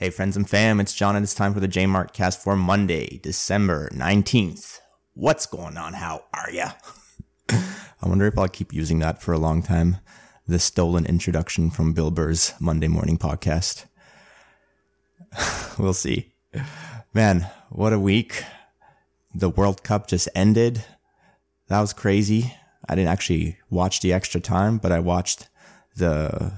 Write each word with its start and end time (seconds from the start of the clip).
Hey, 0.00 0.10
friends 0.10 0.36
and 0.36 0.48
fam, 0.48 0.78
it's 0.78 0.94
John, 0.94 1.16
and 1.16 1.24
it's 1.24 1.34
time 1.34 1.52
for 1.52 1.58
the 1.58 1.66
J 1.66 1.84
Mart 1.84 2.12
cast 2.12 2.40
for 2.40 2.54
Monday, 2.54 3.18
December 3.20 3.90
19th. 3.92 4.78
What's 5.14 5.44
going 5.44 5.76
on? 5.76 5.94
How 5.94 6.22
are 6.32 6.52
ya? 6.52 6.70
I 7.50 8.06
wonder 8.08 8.28
if 8.28 8.38
I'll 8.38 8.46
keep 8.46 8.72
using 8.72 9.00
that 9.00 9.20
for 9.20 9.32
a 9.32 9.40
long 9.40 9.60
time. 9.60 9.96
The 10.46 10.60
stolen 10.60 11.04
introduction 11.04 11.68
from 11.70 11.94
Bill 11.94 12.12
Burr's 12.12 12.54
Monday 12.60 12.86
morning 12.86 13.18
podcast. 13.18 13.86
we'll 15.80 15.92
see. 15.92 16.32
Man, 17.12 17.50
what 17.68 17.92
a 17.92 17.98
week. 17.98 18.44
The 19.34 19.50
World 19.50 19.82
Cup 19.82 20.06
just 20.06 20.28
ended. 20.32 20.84
That 21.66 21.80
was 21.80 21.92
crazy. 21.92 22.54
I 22.88 22.94
didn't 22.94 23.10
actually 23.10 23.56
watch 23.68 24.00
the 24.00 24.12
extra 24.12 24.40
time, 24.40 24.78
but 24.78 24.92
I 24.92 25.00
watched 25.00 25.48
the 25.96 26.52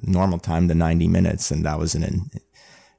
normal 0.00 0.38
time, 0.38 0.68
the 0.68 0.76
90 0.76 1.08
minutes, 1.08 1.50
and 1.50 1.64
that 1.64 1.80
was 1.80 1.96
an 1.96 2.30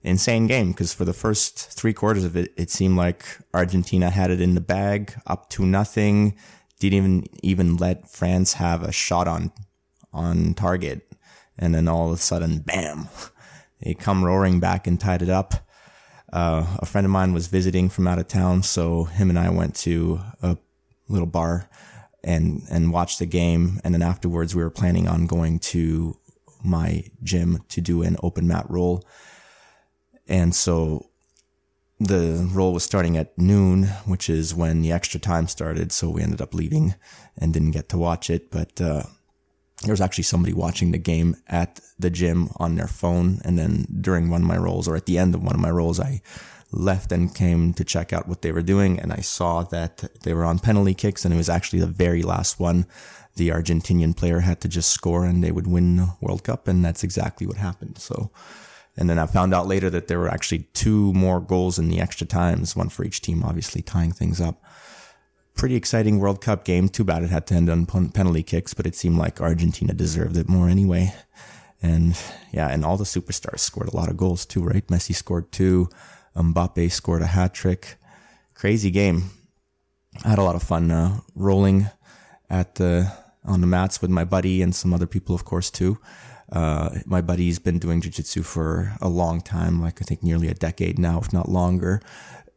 insane 0.05 0.47
game 0.47 0.71
because 0.71 0.93
for 0.93 1.03
the 1.03 1.13
first 1.13 1.71
three 1.71 1.93
quarters 1.93 2.23
of 2.23 2.37
it, 2.37 2.54
it 2.55 2.69
seemed 2.69 2.96
like 2.96 3.25
Argentina 3.54 4.09
had 4.09 4.32
it 4.32 4.39
in 4.39 4.55
the 4.55 4.61
bag, 4.61 5.13
up 5.27 5.50
two 5.50 5.65
nothing. 5.65 6.37
Didn't 6.79 6.97
even 6.97 7.27
even 7.41 7.77
let 7.77 8.10
France 8.10 8.54
have 8.54 8.83
a 8.83 8.91
shot 8.91 9.27
on 9.27 9.51
on 10.13 10.54
target, 10.54 11.11
and 11.57 11.73
then 11.73 11.87
all 11.87 12.07
of 12.07 12.13
a 12.13 12.21
sudden, 12.21 12.60
bam! 12.60 13.10
They 13.82 13.93
come 13.93 14.23
roaring 14.23 14.60
back 14.60 14.87
and 14.87 14.99
tied 14.99 15.21
it 15.21 15.29
up. 15.29 15.55
Uh, 16.32 16.65
a 16.79 16.85
friend 16.85 17.05
of 17.05 17.11
mine 17.11 17.33
was 17.33 17.47
visiting 17.47 17.89
from 17.89 18.07
out 18.07 18.19
of 18.19 18.27
town, 18.27 18.63
so 18.63 19.05
him 19.05 19.29
and 19.29 19.39
I 19.39 19.49
went 19.49 19.75
to 19.77 20.19
a 20.41 20.57
little 21.07 21.27
bar 21.27 21.69
and 22.24 22.61
and 22.69 22.91
watched 22.91 23.19
the 23.19 23.25
game. 23.25 23.79
And 23.83 23.93
then 23.93 24.01
afterwards, 24.01 24.55
we 24.55 24.63
were 24.63 24.69
planning 24.69 25.07
on 25.07 25.27
going 25.27 25.60
to 25.60 26.18
my 26.63 27.05
gym 27.24 27.63
to 27.69 27.82
do 27.82 28.01
an 28.01 28.18
open 28.21 28.47
mat 28.47 28.65
roll 28.69 29.04
and 30.28 30.56
so 30.56 31.10
the 32.00 32.50
roll 32.52 32.73
was 32.73 32.83
starting 32.83 33.17
at 33.17 33.38
noon, 33.38 33.83
which 34.05 34.30
is 34.30 34.53
when 34.53 34.81
the 34.81 34.91
extra 34.91 35.19
time 35.19 35.47
started. 35.47 35.91
So 35.91 36.09
we 36.09 36.22
ended 36.22 36.41
up 36.41 36.53
leaving 36.53 36.95
and 37.38 37.53
didn't 37.53 37.72
get 37.72 37.89
to 37.89 37.97
watch 37.97 38.30
it. 38.30 38.52
But 38.52 38.80
uh, 38.81 39.03
there 39.83 39.94
was 39.94 40.02
actually 40.02 40.25
somebody 40.25 40.53
watching 40.53 40.91
the 40.91 40.97
game 40.97 41.36
at 41.47 41.80
the 41.97 42.09
gym 42.09 42.49
on 42.58 42.75
their 42.75 42.88
phone. 42.88 43.39
And 43.45 43.58
then 43.58 43.88
during 44.02 44.30
one 44.30 44.41
of 44.41 44.47
my 44.47 44.58
rolls, 44.58 44.88
or 44.88 44.95
at 44.95 45.05
the 45.05 45.17
end 45.17 45.36
of 45.36 45.44
one 45.44 45.55
of 45.55 45.61
my 45.61 45.69
rolls, 45.69 45.99
I 45.99 46.22
left 46.71 47.11
and 47.14 47.33
came 47.33 47.73
to 47.73 47.86
check 47.86 48.11
out 48.11 48.27
what 48.27 48.42
they 48.42 48.52
were 48.52 48.61
doing. 48.61 48.99
And 48.99 49.14
I 49.14 49.21
saw 49.21 49.64
that 49.64 50.03
they 50.23 50.33
were 50.33 50.45
on 50.45 50.59
penalty 50.59 50.94
kicks, 50.94 51.23
and 51.23 51.33
it 51.33 51.38
was 51.38 51.49
actually 51.49 51.80
the 51.80 51.88
very 51.88 52.23
last 52.23 52.59
one. 52.59 52.88
The 53.38 53.49
Argentinian 53.49 54.16
player 54.16 54.42
had 54.42 54.59
to 54.61 54.67
just 54.69 54.92
score 54.92 55.25
and 55.25 55.44
they 55.44 55.52
would 55.52 55.67
win 55.67 55.97
the 55.97 56.09
World 56.21 56.44
Cup. 56.44 56.67
And 56.67 56.83
that's 56.83 57.03
exactly 57.03 57.45
what 57.45 57.58
happened. 57.58 57.97
So 57.97 58.31
and 58.97 59.09
then 59.09 59.19
I 59.19 59.25
found 59.25 59.53
out 59.53 59.67
later 59.67 59.89
that 59.89 60.07
there 60.07 60.19
were 60.19 60.29
actually 60.29 60.67
two 60.73 61.11
more 61.13 61.41
goals 61.41 61.77
in 61.77 61.89
the 61.89 61.99
extra 61.99 62.25
times, 62.25 62.75
one 62.75 62.89
for 62.89 63.03
each 63.03 63.21
team, 63.21 63.43
obviously 63.43 63.81
tying 63.81 64.11
things 64.11 64.39
up. 64.39 64.63
Pretty 65.53 65.75
exciting 65.75 66.19
World 66.19 66.41
Cup 66.41 66.65
game. 66.65 66.89
Too 66.89 67.03
bad 67.03 67.23
it 67.23 67.29
had 67.29 67.47
to 67.47 67.55
end 67.55 67.69
on 67.69 67.85
penalty 67.85 68.43
kicks, 68.43 68.73
but 68.73 68.85
it 68.85 68.95
seemed 68.95 69.17
like 69.17 69.41
Argentina 69.41 69.93
deserved 69.93 70.37
it 70.37 70.49
more 70.49 70.69
anyway. 70.69 71.13
And 71.81 72.17
yeah, 72.52 72.69
and 72.69 72.85
all 72.85 72.97
the 72.97 73.03
superstars 73.03 73.59
scored 73.59 73.89
a 73.89 73.95
lot 73.95 74.09
of 74.09 74.17
goals 74.17 74.45
too, 74.45 74.63
right? 74.63 74.85
Messi 74.87 75.13
scored 75.13 75.52
two. 75.52 75.89
Mbappe 76.35 76.91
scored 76.91 77.21
a 77.21 77.27
hat 77.27 77.53
trick. 77.53 77.95
Crazy 78.53 78.91
game. 78.91 79.30
I 80.23 80.30
had 80.30 80.39
a 80.39 80.43
lot 80.43 80.55
of 80.55 80.63
fun 80.63 80.91
uh, 80.91 81.19
rolling 81.35 81.89
at 82.49 82.75
the 82.75 83.11
on 83.43 83.61
the 83.61 83.67
mats 83.67 84.02
with 84.02 84.09
my 84.09 84.25
buddy 84.25 84.61
and 84.61 84.73
some 84.73 84.93
other 84.93 85.05
people, 85.05 85.35
of 85.35 85.45
course, 85.45 85.69
too. 85.69 85.99
Uh, 86.51 86.99
my 87.05 87.21
buddy's 87.21 87.59
been 87.59 87.79
doing 87.79 88.01
jujitsu 88.01 88.45
for 88.45 88.93
a 89.01 89.09
long 89.09 89.41
time, 89.41 89.81
like 89.81 90.01
I 90.01 90.05
think 90.05 90.21
nearly 90.21 90.47
a 90.47 90.53
decade 90.53 90.99
now, 90.99 91.19
if 91.19 91.33
not 91.33 91.49
longer. 91.49 92.02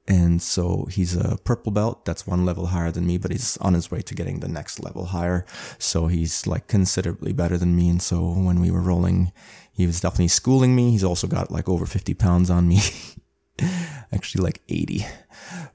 And 0.06 0.40
so 0.40 0.86
he's 0.90 1.14
a 1.14 1.36
purple 1.44 1.70
belt. 1.70 2.06
That's 2.06 2.26
one 2.26 2.46
level 2.46 2.66
higher 2.66 2.90
than 2.90 3.06
me, 3.06 3.18
but 3.18 3.30
he's 3.30 3.58
on 3.58 3.74
his 3.74 3.90
way 3.90 4.00
to 4.00 4.14
getting 4.14 4.40
the 4.40 4.48
next 4.48 4.80
level 4.80 5.06
higher. 5.06 5.44
So 5.78 6.06
he's 6.06 6.46
like 6.46 6.66
considerably 6.66 7.34
better 7.34 7.58
than 7.58 7.76
me. 7.76 7.90
And 7.90 8.00
so 8.00 8.20
when 8.30 8.58
we 8.58 8.70
were 8.70 8.80
rolling, 8.80 9.32
he 9.70 9.86
was 9.86 10.00
definitely 10.00 10.28
schooling 10.28 10.74
me. 10.74 10.90
He's 10.92 11.04
also 11.04 11.26
got 11.26 11.50
like 11.50 11.68
over 11.68 11.84
50 11.84 12.14
pounds 12.14 12.48
on 12.48 12.66
me. 12.66 12.80
Actually 14.12 14.44
like 14.44 14.62
80. 14.70 15.04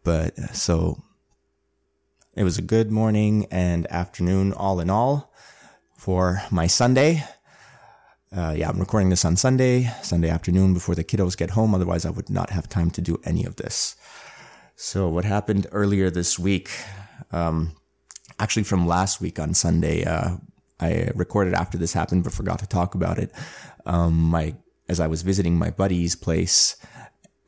But 0.04 0.36
so 0.56 1.04
it 2.36 2.44
was 2.44 2.58
a 2.58 2.64
good 2.64 2.92
morning 2.92 3.46
and 3.52 3.86
afternoon 3.92 4.52
all 4.52 4.80
in 4.80 4.90
all 4.90 5.32
for 5.96 6.42
my 6.50 6.66
Sunday. 6.66 7.24
Uh, 8.36 8.52
yeah, 8.58 8.68
I'm 8.68 8.80
recording 8.80 9.10
this 9.10 9.26
on 9.26 9.36
Sunday, 9.36 9.92
Sunday 10.02 10.28
afternoon 10.28 10.74
before 10.74 10.96
the 10.96 11.04
kiddos 11.04 11.38
get 11.38 11.52
home. 11.52 11.76
Otherwise, 11.76 12.04
I 12.04 12.10
would 12.10 12.32
not 12.32 12.50
have 12.50 12.68
time 12.68 12.90
to 12.92 13.02
do 13.02 13.22
any 13.26 13.46
of 13.46 13.58
this. 13.58 13.96
So, 14.76 15.08
what 15.08 15.24
happened 15.24 15.68
earlier 15.72 16.10
this 16.10 16.40
week? 16.40 16.72
Um, 17.32 17.76
actually, 18.40 18.64
from 18.64 18.88
last 18.88 19.22
week 19.22 19.38
on 19.38 19.54
Sunday, 19.54 20.04
uh, 20.04 20.38
I 20.80 21.12
recorded 21.14 21.54
after 21.54 21.78
this 21.78 21.94
happened, 21.94 22.24
but 22.24 22.34
forgot 22.34 22.58
to 22.60 22.66
talk 22.68 22.96
about 22.96 23.20
it. 23.20 23.32
Um, 23.86 24.16
my 24.16 24.56
as 24.90 25.00
I 25.00 25.06
was 25.06 25.22
visiting 25.22 25.56
my 25.56 25.70
buddy's 25.70 26.16
place, 26.16 26.76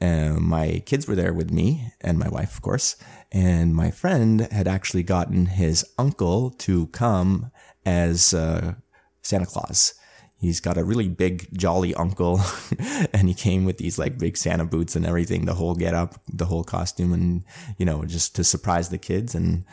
uh, 0.01 0.35
my 0.39 0.83
kids 0.85 1.07
were 1.07 1.15
there 1.15 1.33
with 1.33 1.49
me 1.49 1.93
and 2.01 2.19
my 2.19 2.29
wife, 2.29 2.53
of 2.53 2.61
course. 2.61 2.95
And 3.31 3.75
my 3.75 3.89
friend 3.89 4.41
had 4.51 4.67
actually 4.67 5.03
gotten 5.03 5.47
his 5.47 5.83
uncle 5.97 6.51
to 6.51 6.87
come 6.87 7.51
as 7.87 8.35
uh, 8.35 8.75
Santa 9.23 9.47
Claus 9.47 9.95
he's 10.39 10.59
got 10.59 10.77
a 10.77 10.83
really 10.83 11.09
big 11.09 11.47
jolly 11.57 11.93
uncle 11.95 12.41
and 13.13 13.27
he 13.27 13.33
came 13.33 13.65
with 13.65 13.77
these 13.77 13.97
like 13.97 14.17
big 14.17 14.37
santa 14.37 14.65
boots 14.65 14.95
and 14.95 15.05
everything 15.05 15.45
the 15.45 15.55
whole 15.55 15.75
get 15.75 15.93
up 15.93 16.21
the 16.31 16.45
whole 16.45 16.63
costume 16.63 17.13
and 17.13 17.43
you 17.77 17.85
know 17.85 18.05
just 18.05 18.35
to 18.35 18.43
surprise 18.43 18.89
the 18.89 18.97
kids. 18.97 19.35
And 19.35 19.65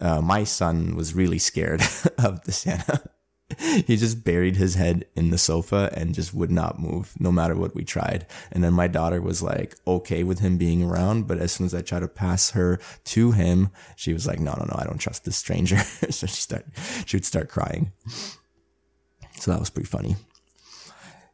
uh, 0.00 0.20
my 0.20 0.44
son 0.44 0.96
was 0.96 1.14
really 1.14 1.38
scared 1.38 1.80
of 2.18 2.44
the 2.44 2.52
santa. 2.52 3.02
He 3.58 3.98
just 3.98 4.24
buried 4.24 4.56
his 4.56 4.76
head 4.76 5.04
in 5.14 5.28
the 5.28 5.36
sofa 5.36 5.90
and 5.92 6.14
just 6.14 6.32
would 6.32 6.50
not 6.50 6.80
move 6.80 7.12
no 7.20 7.30
matter 7.30 7.54
what 7.54 7.74
we 7.74 7.84
tried. 7.84 8.24
And 8.50 8.64
then 8.64 8.72
my 8.72 8.88
daughter 8.88 9.20
was 9.20 9.42
like 9.42 9.76
okay 9.86 10.24
with 10.24 10.38
him 10.38 10.56
being 10.56 10.82
around 10.82 11.26
but 11.26 11.36
as 11.36 11.52
soon 11.52 11.66
as 11.66 11.74
i 11.74 11.82
tried 11.82 12.00
to 12.00 12.08
pass 12.08 12.52
her 12.52 12.80
to 13.04 13.32
him 13.32 13.68
she 13.94 14.14
was 14.14 14.26
like 14.26 14.40
no 14.40 14.54
no 14.54 14.64
no 14.64 14.76
i 14.78 14.84
don't 14.84 14.96
trust 14.96 15.26
this 15.26 15.36
stranger. 15.36 15.76
So 16.10 16.26
she 16.26 16.40
start 16.40 16.64
she 17.04 17.16
would 17.16 17.26
start 17.26 17.50
crying 17.50 17.92
so 19.42 19.50
that 19.50 19.58
was 19.58 19.70
pretty 19.70 19.88
funny. 19.88 20.14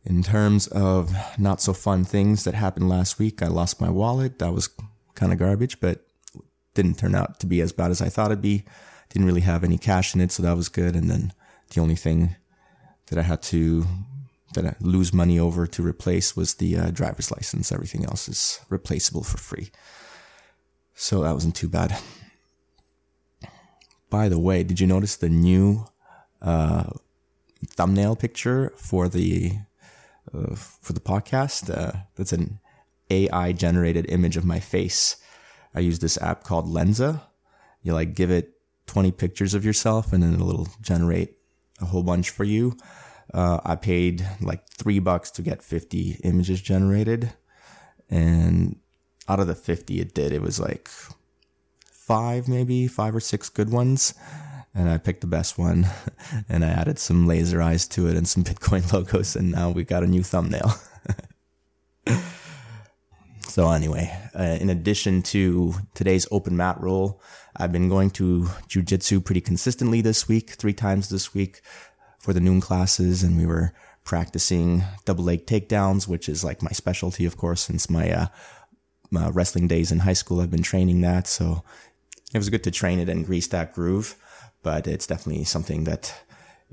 In 0.07 0.23
terms 0.23 0.67
of 0.69 1.15
not 1.37 1.61
so 1.61 1.75
fun 1.75 2.07
things 2.07 2.45
that 2.45 2.55
happened 2.55 2.89
last 2.89 3.19
week, 3.19 3.43
I 3.43 3.49
lost 3.49 3.83
my 3.83 3.91
wallet. 3.91 4.39
That 4.39 4.55
was 4.55 4.71
kind 5.15 5.31
of 5.31 5.39
garbage, 5.39 5.79
but 5.79 6.07
didn't 6.73 6.99
turn 6.99 7.15
out 7.15 7.39
to 7.41 7.47
be 7.47 7.61
as 7.61 7.71
bad 7.71 7.91
as 7.91 8.01
I 8.01 8.09
thought 8.09 8.31
it'd 8.31 8.41
be. 8.41 8.65
Didn't 9.11 9.27
really 9.27 9.43
have 9.43 9.63
any 9.63 9.77
cash 9.77 10.15
in 10.15 10.23
it, 10.23 10.33
so 10.33 10.43
that 10.43 10.57
was 10.57 10.71
good. 10.71 10.97
And 10.97 11.11
then 11.11 11.35
the 11.75 11.83
only 11.83 11.97
thing 11.97 12.37
that 13.09 13.19
I 13.19 13.23
had 13.23 13.43
to 13.43 13.85
that 14.55 14.65
I 14.65 14.75
lose 14.81 15.13
money 15.13 15.39
over 15.39 15.67
to 15.67 15.83
replace 15.83 16.35
was 16.35 16.55
the 16.55 16.79
uh, 16.79 16.91
driver's 16.91 17.31
license. 17.31 17.71
Everything 17.71 18.07
else 18.07 18.27
is 18.27 18.59
replaceable 18.71 19.23
for 19.23 19.37
free. 19.37 19.69
So 20.95 21.25
that 21.25 21.35
wasn't 21.35 21.57
too 21.57 21.69
bad. 21.69 21.95
By 24.09 24.31
the 24.31 24.39
way, 24.39 24.63
did 24.63 24.81
you 24.81 24.87
notice 24.87 25.17
the 25.17 25.29
new 25.29 25.85
uh, 26.41 26.85
thumbnail 27.67 28.17
picture 28.17 28.73
for 28.77 29.09
the 29.09 29.53
uh, 30.33 30.55
for 30.55 30.93
the 30.93 31.01
podcast. 31.01 31.75
Uh, 31.75 31.93
that's 32.17 32.33
an 32.33 32.59
AI 33.11 33.53
generated 33.53 34.07
image 34.09 34.37
of 34.37 34.45
my 34.45 34.61
face. 34.61 35.17
I 35.75 35.81
use 35.81 35.99
this 35.99 36.21
app 36.21 36.45
called 36.45 36.67
Lensa. 36.67 37.23
You 37.83 37.95
like 37.95 38.15
give 38.15 38.31
it 38.31 38.55
20 38.87 39.13
pictures 39.13 39.55
of 39.55 39.65
yourself 39.65 40.13
and 40.13 40.23
then 40.23 40.35
it'll 40.35 40.69
generate 40.81 41.37
a 41.81 41.87
whole 41.87 42.03
bunch 42.03 42.31
for 42.31 42.45
you. 42.45 42.77
Uh, 43.33 43.61
I 43.65 43.77
paid 43.77 44.27
like 44.41 44.69
three 44.71 44.99
bucks 44.99 45.31
to 45.33 45.43
get 45.43 45.63
50 45.63 46.21
images 46.25 46.61
generated. 46.61 47.33
And 48.11 48.77
out 49.29 49.41
of 49.41 49.47
the 49.47 49.55
50 49.55 50.01
it 50.01 50.15
did, 50.15 50.33
it 50.33 50.43
was 50.43 50.59
like 50.59 50.89
five, 51.93 52.49
maybe 52.49 52.87
five 52.89 53.15
or 53.15 53.21
six 53.21 53.49
good 53.51 53.71
ones 53.71 54.15
and 54.79 54.89
I 54.89 54.97
picked 54.97 55.23
the 55.23 55.27
best 55.27 55.59
one 55.59 55.89
and 56.49 56.65
I 56.65 56.69
added 56.69 56.99
some 56.99 57.27
laser 57.27 57.61
eyes 57.61 57.87
to 57.89 58.07
it 58.07 58.17
and 58.17 58.27
some 58.29 58.45
Bitcoin 58.49 58.91
logos 58.93 59.35
and 59.37 59.51
now 59.51 59.71
we 59.71 59.85
got 59.85 60.05
a 60.05 60.07
new 60.07 60.23
thumbnail. 60.23 60.73
so 63.49 63.71
anyway, 63.71 64.17
uh, 64.39 64.57
in 64.61 64.71
addition 64.71 65.23
to 65.23 65.75
today's 65.95 66.29
open 66.31 66.57
mat 66.57 66.81
roll, 66.81 67.21
I've 67.57 67.73
been 67.73 67.89
going 67.89 68.11
to 68.13 68.43
jujitsu 68.69 69.25
pretty 69.25 69.41
consistently 69.41 70.01
this 70.01 70.29
week, 70.29 70.51
three 70.51 70.73
times 70.73 71.09
this 71.09 71.35
week 71.35 71.61
for 72.21 72.33
the 72.33 72.41
noon 72.41 72.61
classes 72.61 73.25
and 73.25 73.37
we 73.37 73.47
were 73.47 73.73
practicing 74.05 74.85
double 75.05 75.25
leg 75.25 75.45
takedowns, 75.45 76.07
which 76.07 76.29
is 76.29 76.45
like 76.45 76.63
my 76.63 76.71
specialty, 76.71 77.25
of 77.27 77.37
course, 77.37 77.63
since 77.63 77.91
my, 77.91 78.11
uh, 78.11 78.27
my 79.11 79.29
wrestling 79.31 79.67
days 79.67 79.91
in 79.91 79.99
high 79.99 80.13
school. 80.13 80.41
I've 80.41 80.51
been 80.53 80.63
training 80.63 81.01
that. 81.01 81.27
So 81.27 81.65
it 82.33 82.39
was 82.39 82.49
good 82.49 82.65
to 82.65 82.71
train 82.71 83.01
it 83.01 83.09
and 83.09 83.27
grease 83.27 83.49
that 83.49 83.75
groove 83.75 84.17
but 84.69 84.87
it's 84.87 85.07
definitely 85.07 85.45
something 85.45 85.85
that 85.85 86.13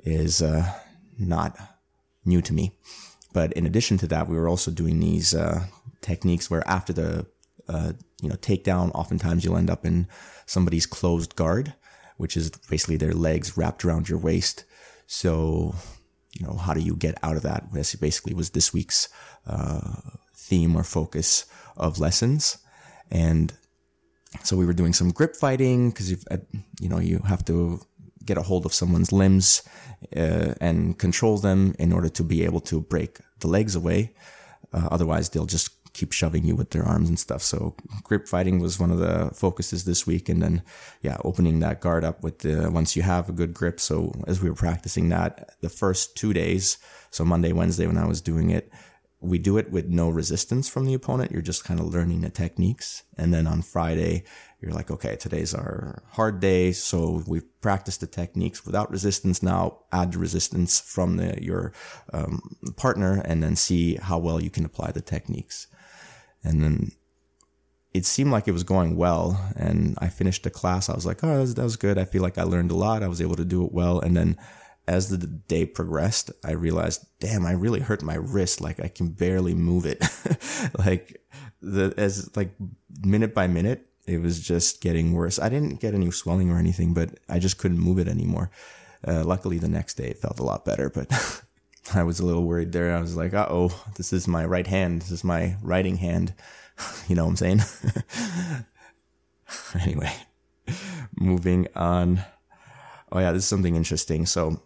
is 0.04 0.42
uh, 0.42 0.66
not 1.18 1.58
new 2.26 2.42
to 2.42 2.54
me. 2.54 2.66
but 3.32 3.54
in 3.54 3.66
addition 3.66 3.98
to 3.98 4.08
that, 4.08 4.28
we 4.28 4.36
were 4.36 4.50
also 4.50 4.70
doing 4.70 5.00
these 5.00 5.34
uh, 5.34 5.60
techniques 6.02 6.50
where 6.50 6.66
after 6.68 6.92
the 6.92 7.26
uh, 7.70 7.94
you 8.22 8.28
know 8.30 8.36
takedown, 8.50 8.92
oftentimes 8.94 9.46
you'll 9.46 9.62
end 9.64 9.70
up 9.70 9.86
in 9.86 10.08
somebody's 10.46 10.86
closed 10.98 11.38
guard, 11.38 11.74
which 12.18 12.36
is 12.36 12.50
basically 12.70 12.98
their 12.98 13.14
legs 13.14 13.56
wrapped 13.58 13.86
around 13.86 14.10
your 14.10 14.20
waist. 14.20 14.66
So 15.08 15.74
you 16.38 16.46
know 16.46 16.58
how 16.66 16.74
do 16.74 16.82
you 16.82 16.98
get 16.98 17.16
out 17.24 17.38
of 17.38 17.44
that? 17.44 17.62
This 17.72 17.96
basically 17.96 18.34
was 18.34 18.50
this 18.50 18.74
week's 18.74 19.08
uh, 19.48 20.02
theme 20.36 20.76
or 20.76 20.84
focus 20.84 21.46
of 21.78 22.02
lessons, 22.06 22.58
and 23.10 23.54
so 24.44 24.56
we 24.56 24.66
were 24.66 24.74
doing 24.74 24.94
some 24.94 25.12
grip 25.12 25.36
fighting 25.36 25.90
because 25.90 26.10
you 26.80 26.90
know 26.90 27.00
you 27.00 27.20
have 27.20 27.44
to 27.46 27.80
get 28.24 28.38
a 28.38 28.42
hold 28.42 28.66
of 28.66 28.74
someone's 28.74 29.12
limbs 29.12 29.62
uh, 30.16 30.54
and 30.60 30.98
control 30.98 31.38
them 31.38 31.76
in 31.78 31.94
order 31.94 32.10
to 32.10 32.24
be 32.24 32.44
able 32.44 32.60
to 32.60 32.82
break 32.82 33.20
the 33.40 33.48
legs 33.48 33.76
away. 33.76 34.14
Uh, 34.74 34.88
otherwise, 34.92 35.30
they'll 35.30 35.46
just 35.46 35.70
keep 35.94 36.12
shoving 36.12 36.44
you 36.44 36.56
with 36.56 36.72
their 36.72 36.84
arms 36.84 37.08
and 37.08 37.18
stuff. 37.18 37.42
So 37.42 37.76
grip 38.04 38.28
fighting 38.28 38.60
was 38.60 38.80
one 38.80 38.92
of 38.92 39.00
the 39.00 39.32
focuses 39.34 39.86
this 39.86 40.06
week. 40.06 40.28
And 40.28 40.42
then, 40.42 40.62
yeah, 41.02 41.18
opening 41.24 41.60
that 41.60 41.80
guard 41.80 42.04
up 42.04 42.22
with 42.22 42.40
the, 42.40 42.70
once 42.70 42.96
you 42.96 43.02
have 43.02 43.30
a 43.30 43.32
good 43.32 43.54
grip. 43.54 43.80
So 43.80 44.12
as 44.28 44.42
we 44.42 44.50
were 44.50 44.56
practicing 44.56 45.10
that 45.10 45.56
the 45.62 45.70
first 45.70 46.18
two 46.18 46.34
days, 46.34 46.78
so 47.12 47.24
Monday, 47.24 47.54
Wednesday, 47.54 47.88
when 47.88 47.98
I 47.98 48.06
was 48.06 48.20
doing 48.20 48.50
it, 48.50 48.70
we 49.22 49.38
do 49.38 49.58
it 49.58 49.72
with 49.72 49.88
no 49.88 50.10
resistance 50.10 50.70
from 50.70 50.86
the 50.86 50.94
opponent. 50.94 51.32
You're 51.32 51.42
just 51.42 51.64
kind 51.64 51.80
of 51.80 51.88
learning 51.88 52.22
the 52.22 52.30
techniques. 52.30 53.04
And 53.18 53.34
then 53.34 53.48
on 53.48 53.62
Friday, 53.62 54.24
you're 54.62 54.74
like, 54.74 54.92
okay, 54.92 55.16
today's 55.16 55.54
our 55.54 56.04
hard 56.12 56.40
day. 56.40 56.72
So 56.72 57.24
we've 57.26 57.46
practiced 57.62 58.02
the 58.02 58.08
techniques 58.08 58.66
without 58.66 58.92
resistance. 58.92 59.42
Now 59.42 59.80
add 59.92 60.14
the 60.14 60.20
resistance 60.20 60.80
from 60.80 61.18
the, 61.18 61.42
your 61.42 61.74
um, 62.14 62.58
partner 62.76 63.22
and 63.26 63.42
then 63.42 63.56
see 63.56 63.96
how 63.96 64.20
well 64.20 64.42
you 64.42 64.50
can 64.50 64.66
apply 64.66 64.92
the 64.92 65.02
techniques. 65.02 65.68
And 66.44 66.62
then 66.62 66.92
it 67.94 68.06
seemed 68.06 68.32
like 68.32 68.48
it 68.48 68.52
was 68.52 68.64
going 68.64 68.98
well. 68.98 69.40
And 69.56 69.98
I 70.00 70.10
finished 70.10 70.44
the 70.44 70.50
class. 70.50 70.90
I 70.90 70.94
was 70.94 71.06
like, 71.06 71.24
oh, 71.24 71.28
that 71.28 71.40
was, 71.40 71.56
that 71.56 71.64
was 71.64 71.78
good. 71.78 71.98
I 71.98 72.06
feel 72.06 72.22
like 72.22 72.38
I 72.38 72.44
learned 72.44 72.72
a 72.72 72.76
lot. 72.76 73.02
I 73.02 73.08
was 73.08 73.22
able 73.22 73.38
to 73.38 73.46
do 73.46 73.66
it 73.66 73.72
well. 73.72 74.00
And 74.00 74.16
then 74.16 74.38
as 74.88 75.10
the 75.10 75.18
day 75.18 75.66
progressed, 75.66 76.32
I 76.44 76.52
realized, 76.52 77.06
damn, 77.20 77.46
I 77.46 77.52
really 77.54 77.80
hurt 77.80 78.04
my 78.04 78.16
wrist. 78.16 78.62
Like 78.62 78.80
I 78.80 78.88
can 78.88 79.10
barely 79.10 79.54
move 79.54 79.86
it. 79.86 80.04
like 80.78 81.22
the, 81.62 81.94
as 81.98 82.36
like 82.36 82.52
minute 83.04 83.34
by 83.34 83.48
minute, 83.48 83.88
it 84.06 84.22
was 84.22 84.40
just 84.40 84.82
getting 84.82 85.14
worse. 85.14 85.40
I 85.40 85.50
didn't 85.50 85.80
get 85.80 85.96
any 85.96 86.12
swelling 86.12 86.52
or 86.52 86.58
anything, 86.58 86.94
but 86.94 87.18
I 87.28 87.40
just 87.40 87.58
couldn't 87.58 87.80
move 87.80 87.98
it 87.98 88.08
anymore. 88.08 88.52
Uh, 89.08 89.24
luckily 89.24 89.58
the 89.58 89.68
next 89.68 89.96
day 89.96 90.08
it 90.08 90.20
felt 90.20 90.40
a 90.40 90.44
lot 90.44 90.66
better, 90.66 90.90
but 90.90 91.08
I 91.94 92.04
was 92.04 92.20
a 92.20 92.26
little 92.26 92.44
worried 92.44 92.72
there. 92.72 92.96
I 92.96 93.02
was 93.02 93.16
like, 93.16 93.34
uh 93.34 93.48
oh, 93.50 93.84
this 93.96 94.14
is 94.14 94.28
my 94.28 94.46
right 94.46 94.68
hand. 94.68 95.02
This 95.02 95.12
is 95.12 95.24
my 95.24 95.56
writing 95.62 95.98
hand. 95.98 96.34
you 97.08 97.16
know 97.16 97.26
what 97.26 97.42
I'm 97.42 97.60
saying? 97.60 97.62
anyway, 99.82 100.14
moving 101.16 101.68
on. 101.76 102.24
Oh 103.12 103.20
yeah, 103.20 103.32
this 103.32 103.44
is 103.44 103.50
something 103.50 103.76
interesting. 103.76 104.26
So 104.26 104.62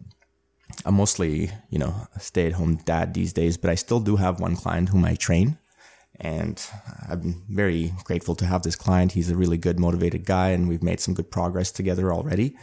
I'm 0.86 0.96
mostly, 0.96 1.52
you 1.70 1.80
know, 1.80 1.94
stay 2.20 2.48
at 2.48 2.54
home 2.54 2.78
dad 2.86 3.14
these 3.14 3.34
days, 3.34 3.58
but 3.58 3.70
I 3.70 3.76
still 3.76 4.00
do 4.00 4.16
have 4.16 4.40
one 4.40 4.56
client 4.56 4.90
whom 4.90 5.06
I 5.06 5.16
train. 5.16 5.58
And 6.22 6.62
I'm 7.08 7.44
very 7.50 7.94
grateful 8.04 8.36
to 8.36 8.46
have 8.46 8.64
this 8.64 8.76
client. 8.76 9.14
He's 9.14 9.30
a 9.30 9.36
really 9.36 9.58
good, 9.58 9.80
motivated 9.80 10.26
guy, 10.26 10.50
and 10.50 10.68
we've 10.68 10.84
made 10.84 11.00
some 11.00 11.14
good 11.14 11.32
progress 11.32 11.72
together 11.72 12.12
already. 12.12 12.58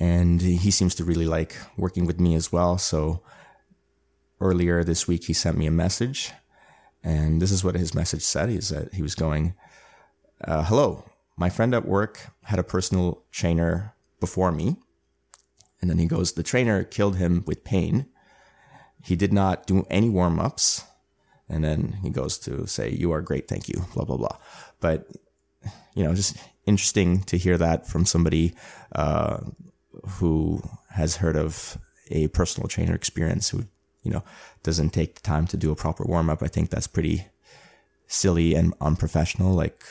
And 0.00 0.40
he 0.40 0.70
seems 0.70 0.94
to 0.96 1.04
really 1.04 1.26
like 1.26 1.56
working 1.76 2.06
with 2.06 2.18
me 2.18 2.34
as 2.34 2.50
well. 2.50 2.78
So 2.78 3.22
earlier 4.40 4.82
this 4.84 5.06
week, 5.06 5.24
he 5.24 5.32
sent 5.34 5.58
me 5.58 5.66
a 5.66 5.70
message. 5.70 6.32
And 7.04 7.42
this 7.42 7.50
is 7.50 7.62
what 7.62 7.74
his 7.74 7.94
message 7.94 8.22
said. 8.22 8.48
He 8.48 8.60
said 8.60 8.88
he 8.92 9.02
was 9.02 9.14
going, 9.14 9.54
uh, 10.44 10.64
Hello, 10.64 11.04
my 11.36 11.50
friend 11.50 11.74
at 11.74 11.86
work 11.86 12.30
had 12.44 12.58
a 12.58 12.64
personal 12.64 13.24
trainer 13.30 13.94
before 14.22 14.52
me 14.52 14.76
and 15.82 15.90
then 15.90 15.98
he 15.98 16.06
goes, 16.06 16.32
the 16.32 16.44
trainer 16.44 16.84
killed 16.84 17.16
him 17.16 17.42
with 17.44 17.64
pain. 17.64 18.06
He 19.02 19.16
did 19.16 19.32
not 19.32 19.66
do 19.66 19.84
any 19.90 20.08
warm 20.08 20.38
ups. 20.38 20.84
And 21.48 21.64
then 21.64 21.98
he 22.02 22.08
goes 22.08 22.38
to 22.38 22.66
say, 22.66 22.88
you 22.88 23.10
are 23.12 23.20
great. 23.20 23.48
Thank 23.48 23.68
you. 23.68 23.84
Blah, 23.92 24.04
blah, 24.04 24.16
blah. 24.16 24.36
But, 24.80 25.08
you 25.94 26.04
know, 26.04 26.14
just 26.14 26.36
interesting 26.66 27.22
to 27.24 27.36
hear 27.36 27.58
that 27.58 27.88
from 27.88 28.06
somebody, 28.06 28.54
uh, 28.94 29.38
who 30.06 30.62
has 30.90 31.16
heard 31.16 31.36
of 31.36 31.76
a 32.10 32.28
personal 32.28 32.68
trainer 32.68 32.94
experience 32.94 33.50
who, 33.50 33.64
you 34.04 34.12
know, 34.12 34.22
doesn't 34.62 34.90
take 34.90 35.16
the 35.16 35.20
time 35.20 35.46
to 35.48 35.56
do 35.56 35.72
a 35.72 35.76
proper 35.76 36.04
warm 36.04 36.30
up. 36.30 36.42
I 36.42 36.48
think 36.48 36.70
that's 36.70 36.86
pretty 36.86 37.26
silly 38.06 38.54
and 38.54 38.72
unprofessional. 38.80 39.52
Like, 39.52 39.84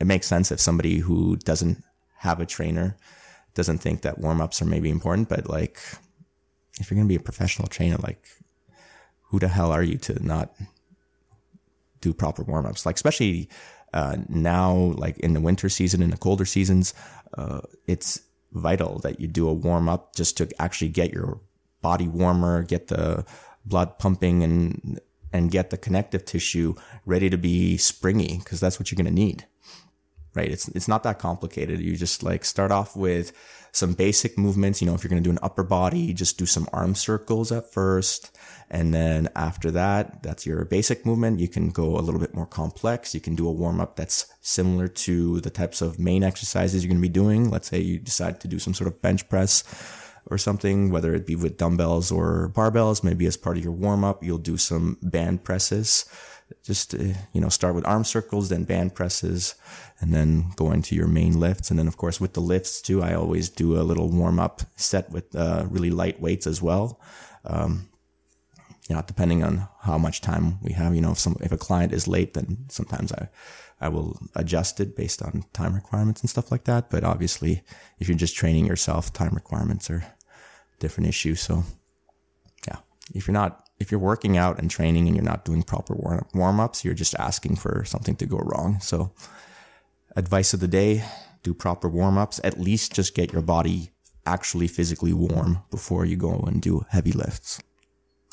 it 0.00 0.06
makes 0.06 0.26
sense 0.26 0.50
if 0.50 0.60
somebody 0.60 0.98
who 0.98 1.36
doesn't 1.36 1.82
have 2.18 2.40
a 2.40 2.46
trainer 2.46 2.96
doesn't 3.54 3.78
think 3.78 4.02
that 4.02 4.18
warm 4.18 4.40
ups 4.40 4.62
are 4.62 4.66
maybe 4.66 4.88
important, 4.88 5.28
but 5.28 5.48
like 5.48 5.80
if 6.78 6.90
you're 6.90 6.96
gonna 6.96 7.08
be 7.08 7.16
a 7.16 7.20
professional 7.20 7.68
trainer, 7.68 7.96
like 7.96 8.28
who 9.22 9.38
the 9.38 9.48
hell 9.48 9.72
are 9.72 9.82
you 9.82 9.98
to 9.98 10.24
not 10.24 10.54
do 12.00 12.14
proper 12.14 12.42
warm 12.42 12.66
ups? 12.66 12.86
Like 12.86 12.94
especially 12.96 13.48
uh, 13.92 14.18
now, 14.28 14.72
like 14.96 15.18
in 15.18 15.34
the 15.34 15.40
winter 15.40 15.68
season, 15.68 16.02
in 16.02 16.10
the 16.10 16.16
colder 16.16 16.44
seasons, 16.44 16.94
uh, 17.36 17.60
it's 17.86 18.20
vital 18.52 18.98
that 19.00 19.20
you 19.20 19.26
do 19.26 19.48
a 19.48 19.52
warm 19.52 19.88
up 19.88 20.14
just 20.14 20.36
to 20.36 20.48
actually 20.60 20.88
get 20.88 21.12
your 21.12 21.40
body 21.82 22.08
warmer, 22.08 22.62
get 22.62 22.88
the 22.88 23.24
blood 23.64 23.98
pumping, 23.98 24.42
and 24.42 25.00
and 25.32 25.50
get 25.50 25.70
the 25.70 25.76
connective 25.76 26.24
tissue 26.24 26.74
ready 27.04 27.28
to 27.28 27.36
be 27.36 27.76
springy 27.76 28.38
because 28.38 28.60
that's 28.60 28.78
what 28.78 28.90
you're 28.90 28.96
gonna 28.96 29.10
need 29.10 29.46
right? 30.38 30.50
It's, 30.52 30.68
it's 30.68 30.86
not 30.86 31.02
that 31.02 31.18
complicated. 31.18 31.80
You 31.80 31.96
just 31.96 32.22
like 32.22 32.44
start 32.44 32.70
off 32.70 32.94
with 32.96 33.32
some 33.72 33.92
basic 33.92 34.38
movements. 34.38 34.80
You 34.80 34.86
know, 34.86 34.94
if 34.94 35.02
you're 35.02 35.10
going 35.10 35.22
to 35.22 35.26
do 35.26 35.32
an 35.32 35.40
upper 35.42 35.64
body, 35.64 36.12
just 36.12 36.38
do 36.38 36.46
some 36.46 36.68
arm 36.72 36.94
circles 36.94 37.50
at 37.50 37.72
first. 37.72 38.36
And 38.70 38.94
then 38.94 39.28
after 39.34 39.72
that, 39.72 40.22
that's 40.22 40.46
your 40.46 40.64
basic 40.64 41.04
movement. 41.04 41.40
You 41.40 41.48
can 41.48 41.70
go 41.70 41.96
a 41.96 42.04
little 42.06 42.20
bit 42.20 42.34
more 42.34 42.46
complex. 42.46 43.14
You 43.14 43.20
can 43.20 43.34
do 43.34 43.48
a 43.48 43.52
warm 43.52 43.80
up 43.80 43.96
that's 43.96 44.26
similar 44.40 44.86
to 45.06 45.40
the 45.40 45.50
types 45.50 45.82
of 45.82 45.98
main 45.98 46.22
exercises 46.22 46.84
you're 46.84 46.90
going 46.90 47.02
to 47.02 47.08
be 47.08 47.12
doing. 47.12 47.50
Let's 47.50 47.68
say 47.68 47.80
you 47.80 47.98
decide 47.98 48.40
to 48.40 48.48
do 48.48 48.60
some 48.60 48.74
sort 48.74 48.88
of 48.88 49.02
bench 49.02 49.28
press 49.28 49.64
or 50.30 50.38
something, 50.38 50.90
whether 50.90 51.14
it 51.14 51.26
be 51.26 51.34
with 51.34 51.56
dumbbells 51.56 52.12
or 52.12 52.52
barbells, 52.54 53.02
maybe 53.02 53.26
as 53.26 53.36
part 53.36 53.56
of 53.56 53.64
your 53.64 53.72
warm 53.72 54.04
up, 54.04 54.22
you'll 54.22 54.38
do 54.38 54.58
some 54.58 54.98
band 55.02 55.42
presses 55.42 56.04
just 56.64 56.94
uh, 56.94 56.98
you 57.32 57.40
know 57.40 57.48
start 57.48 57.74
with 57.74 57.86
arm 57.86 58.04
circles 58.04 58.48
then 58.48 58.64
band 58.64 58.94
presses 58.94 59.54
and 60.00 60.14
then 60.14 60.50
go 60.56 60.70
into 60.70 60.94
your 60.94 61.06
main 61.06 61.38
lifts. 61.38 61.70
And 61.70 61.78
then 61.78 61.88
of 61.88 61.96
course 61.96 62.20
with 62.20 62.34
the 62.34 62.40
lifts 62.40 62.80
too 62.80 63.02
i 63.02 63.14
always 63.14 63.48
do 63.48 63.78
a 63.78 63.82
little 63.82 64.08
warm 64.10 64.38
up 64.38 64.62
set 64.76 65.10
with 65.10 65.34
uh, 65.34 65.66
really 65.68 65.90
light 65.90 66.20
weights 66.20 66.46
as 66.46 66.62
well. 66.62 67.00
Um, 67.44 67.88
you 68.88 68.94
know 68.94 69.02
depending 69.06 69.44
on 69.44 69.68
how 69.82 69.98
much 69.98 70.20
time 70.20 70.58
we 70.62 70.72
have 70.72 70.94
you 70.94 71.00
know 71.00 71.12
if 71.12 71.18
some 71.18 71.36
if 71.40 71.52
a 71.52 71.58
client 71.58 71.92
is 71.92 72.08
late 72.08 72.32
then 72.32 72.64
sometimes 72.68 73.12
i 73.12 73.28
i 73.80 73.88
will 73.88 74.18
adjust 74.34 74.80
it 74.80 74.96
based 74.96 75.20
on 75.22 75.44
time 75.52 75.74
requirements 75.74 76.20
and 76.22 76.30
stuff 76.30 76.50
like 76.50 76.64
that. 76.64 76.90
But 76.90 77.04
obviously 77.04 77.62
if 77.98 78.08
you're 78.08 78.16
just 78.16 78.36
training 78.36 78.66
yourself 78.66 79.12
time 79.12 79.34
requirements 79.34 79.90
are 79.90 80.04
different 80.78 81.08
issue. 81.08 81.34
So 81.34 81.64
yeah 82.66 82.78
if 83.14 83.26
you're 83.26 83.34
not 83.34 83.67
if 83.80 83.90
you're 83.90 84.00
working 84.00 84.36
out 84.36 84.58
and 84.58 84.70
training 84.70 85.06
and 85.06 85.16
you're 85.16 85.24
not 85.24 85.44
doing 85.44 85.62
proper 85.62 85.94
warm 86.34 86.60
ups, 86.60 86.84
you're 86.84 86.94
just 86.94 87.14
asking 87.18 87.56
for 87.56 87.84
something 87.84 88.16
to 88.16 88.26
go 88.26 88.38
wrong. 88.38 88.80
So, 88.80 89.12
advice 90.16 90.52
of 90.52 90.60
the 90.60 90.68
day 90.68 91.04
do 91.42 91.54
proper 91.54 91.88
warm 91.88 92.18
ups. 92.18 92.40
At 92.42 92.58
least 92.58 92.94
just 92.94 93.14
get 93.14 93.32
your 93.32 93.42
body 93.42 93.90
actually 94.26 94.66
physically 94.66 95.12
warm 95.12 95.62
before 95.70 96.04
you 96.04 96.16
go 96.16 96.40
and 96.40 96.60
do 96.60 96.84
heavy 96.90 97.12
lifts. 97.12 97.60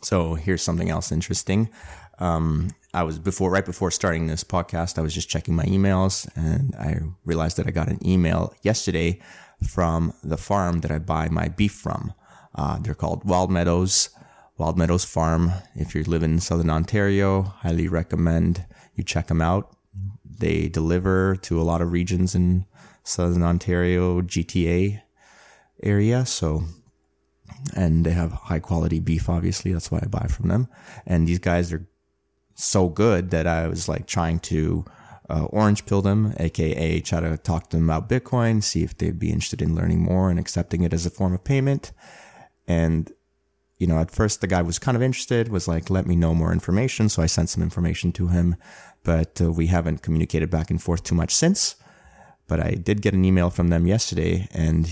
So, 0.01 0.33
here's 0.33 0.63
something 0.63 0.89
else 0.89 1.11
interesting. 1.11 1.69
Um, 2.17 2.71
I 2.93 3.03
was 3.03 3.19
before, 3.19 3.51
right 3.51 3.65
before 3.65 3.91
starting 3.91 4.27
this 4.27 4.43
podcast, 4.43 4.97
I 4.97 5.01
was 5.01 5.13
just 5.13 5.29
checking 5.29 5.55
my 5.55 5.65
emails 5.65 6.27
and 6.35 6.73
I 6.75 6.99
realized 7.25 7.57
that 7.57 7.67
I 7.67 7.71
got 7.71 7.89
an 7.89 7.99
email 8.07 8.53
yesterday 8.61 9.19
from 9.67 10.13
the 10.23 10.37
farm 10.37 10.79
that 10.79 10.91
I 10.91 10.99
buy 10.99 11.27
my 11.29 11.49
beef 11.49 11.73
from. 11.73 12.13
Uh, 12.55 12.79
they're 12.79 12.95
called 12.95 13.25
Wild 13.25 13.51
Meadows 13.51 14.09
Wild 14.57 14.77
Meadows 14.77 15.03
Farm. 15.03 15.51
If 15.75 15.95
you 15.95 16.03
live 16.03 16.23
in 16.23 16.39
Southern 16.39 16.69
Ontario, 16.69 17.41
highly 17.43 17.87
recommend 17.87 18.65
you 18.95 19.03
check 19.03 19.27
them 19.27 19.41
out. 19.41 19.75
They 20.23 20.69
deliver 20.69 21.35
to 21.37 21.59
a 21.59 21.63
lot 21.63 21.81
of 21.81 21.91
regions 21.91 22.35
in 22.35 22.65
Southern 23.03 23.43
Ontario, 23.43 24.21
GTA 24.21 25.01
area. 25.83 26.25
So, 26.25 26.63
and 27.75 28.05
they 28.05 28.11
have 28.11 28.31
high 28.31 28.59
quality 28.59 28.99
beef, 28.99 29.29
obviously. 29.29 29.73
That's 29.73 29.91
why 29.91 29.99
I 30.01 30.07
buy 30.07 30.27
from 30.27 30.47
them. 30.47 30.69
And 31.05 31.27
these 31.27 31.39
guys 31.39 31.73
are 31.73 31.85
so 32.55 32.87
good 32.87 33.31
that 33.31 33.47
I 33.47 33.67
was 33.67 33.89
like 33.89 34.07
trying 34.07 34.39
to 34.39 34.85
uh, 35.29 35.45
orange 35.45 35.85
pill 35.85 36.01
them, 36.01 36.33
aka 36.37 37.01
try 37.01 37.19
to 37.19 37.37
talk 37.37 37.69
to 37.69 37.77
them 37.77 37.89
about 37.89 38.07
Bitcoin, 38.09 38.63
see 38.63 38.83
if 38.83 38.97
they'd 38.97 39.19
be 39.19 39.31
interested 39.31 39.61
in 39.61 39.75
learning 39.75 40.01
more 40.01 40.29
and 40.29 40.39
accepting 40.39 40.83
it 40.83 40.93
as 40.93 41.05
a 41.05 41.09
form 41.09 41.33
of 41.33 41.43
payment. 41.43 41.91
And 42.67 43.11
you 43.77 43.87
know, 43.87 43.99
at 43.99 44.11
first 44.11 44.41
the 44.41 44.47
guy 44.47 44.61
was 44.61 44.79
kind 44.79 44.95
of 44.95 45.03
interested, 45.03 45.49
was 45.49 45.67
like, 45.67 45.89
let 45.89 46.05
me 46.05 46.15
know 46.15 46.33
more 46.33 46.53
information. 46.53 47.09
So 47.09 47.21
I 47.21 47.25
sent 47.25 47.49
some 47.49 47.63
information 47.63 48.11
to 48.13 48.27
him, 48.27 48.55
but 49.03 49.41
uh, 49.41 49.51
we 49.51 49.67
haven't 49.67 50.01
communicated 50.01 50.49
back 50.49 50.69
and 50.69 50.81
forth 50.81 51.03
too 51.03 51.15
much 51.15 51.35
since. 51.35 51.75
But 52.47 52.59
I 52.59 52.71
did 52.71 53.01
get 53.01 53.13
an 53.13 53.25
email 53.25 53.49
from 53.49 53.69
them 53.69 53.87
yesterday, 53.87 54.47
and 54.51 54.87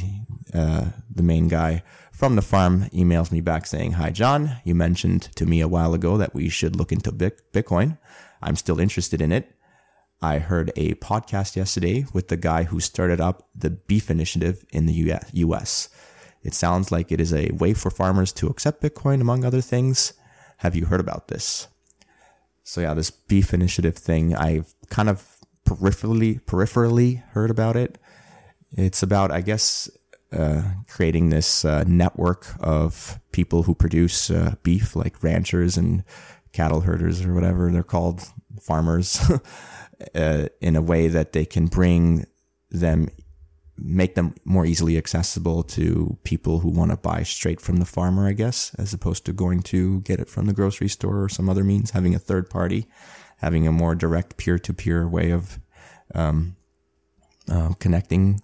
uh, 0.54 0.86
the 1.14 1.22
main 1.22 1.48
guy 1.48 1.84
from 2.12 2.36
the 2.36 2.42
farm 2.42 2.86
emails 2.94 3.32
me 3.32 3.42
back 3.42 3.68
saying, 3.68 3.94
Hi, 3.94 4.10
John. 4.10 4.58
You 4.64 4.74
mentioned 4.74 5.24
to 5.36 5.46
me 5.46 5.62
a 5.62 5.68
while 5.68 5.94
ago 5.94 6.18
that 6.18 6.34
we 6.34 6.50
should 6.50 6.76
look 6.76 6.92
into 6.92 7.12
Bitcoin. 7.12 7.98
I'm 8.42 8.56
still 8.56 8.80
interested 8.80 9.22
in 9.22 9.32
it. 9.32 9.56
I 10.22 10.40
heard 10.40 10.72
a 10.76 10.96
podcast 10.96 11.56
yesterday 11.56 12.06
with 12.14 12.30
the 12.30 12.38
guy 12.38 12.64
who 12.64 12.80
started 12.80 13.20
up 13.20 13.50
the 13.54 13.70
beef 13.72 14.10
initiative 14.10 14.66
in 14.72 14.86
the 14.86 15.20
US. 15.34 15.90
It 16.44 16.54
sounds 16.54 16.92
like 16.92 17.12
it 17.12 17.22
is 17.22 17.34
a 17.34 17.50
way 17.54 17.74
for 17.74 17.90
farmers 17.90 18.34
to 18.34 18.48
accept 18.48 18.82
Bitcoin, 18.82 19.22
among 19.22 19.46
other 19.46 19.62
things. 19.62 20.14
Have 20.58 20.76
you 20.76 20.86
heard 20.86 21.00
about 21.00 21.30
this? 21.30 21.68
So 22.64 22.82
yeah, 22.82 22.94
this 22.94 23.12
beef 23.12 23.54
initiative 23.54 23.96
thing, 23.96 24.36
I've 24.36 24.74
kind 24.90 25.10
of 25.10 25.38
peripherally 25.66 26.42
peripherally 26.42 27.24
heard 27.32 27.50
about 27.50 27.76
it. 27.76 27.98
It's 28.72 29.04
about, 29.04 29.32
I 29.32 29.42
guess, 29.42 29.90
uh, 30.32 30.64
creating 30.88 31.30
this 31.30 31.64
uh, 31.64 31.84
network 31.86 32.48
of 32.60 33.20
people 33.32 33.64
who 33.64 33.76
produce 33.76 34.30
uh, 34.30 34.56
beef, 34.64 34.96
like 34.96 35.24
ranchers 35.24 35.78
and 35.78 36.04
cattle 36.54 36.82
herders 36.82 37.24
or 37.26 37.34
whatever 37.34 37.70
they're 37.72 37.84
called, 37.84 38.24
farmers, 38.62 39.22
uh, 40.16 40.48
in 40.60 40.76
a 40.76 40.82
way 40.82 41.08
that 41.08 41.34
they 41.34 41.46
can 41.46 41.68
bring 41.68 42.26
them 42.72 43.08
make 43.78 44.16
them 44.16 44.36
more 44.46 44.66
easily 44.66 44.98
accessible 44.98 45.64
to 45.64 46.18
people 46.24 46.60
who 46.60 46.70
want 46.70 46.92
to 46.92 46.98
buy 46.98 47.24
straight 47.24 47.60
from 47.60 47.78
the 47.78 47.86
farmer, 47.86 48.28
I 48.28 48.34
guess, 48.34 48.74
as 48.78 48.94
opposed 48.94 49.26
to 49.26 49.34
going 49.34 49.62
to 49.64 50.02
get 50.02 50.20
it 50.20 50.30
from 50.30 50.46
the 50.46 50.54
grocery 50.54 50.90
store 50.90 51.24
or 51.24 51.30
some 51.30 51.50
other 51.50 51.64
means, 51.64 51.92
having 51.92 52.14
a 52.14 52.20
third 52.20 52.50
party, 52.50 52.86
having 53.38 53.68
a 53.68 53.72
more 53.72 53.96
direct 53.96 54.38
peer 54.38 54.60
to 54.60 54.74
peer 54.74 55.08
way 55.08 55.32
of 55.32 55.60
um, 56.14 56.56
uh, 57.52 57.74
connecting 57.80 58.42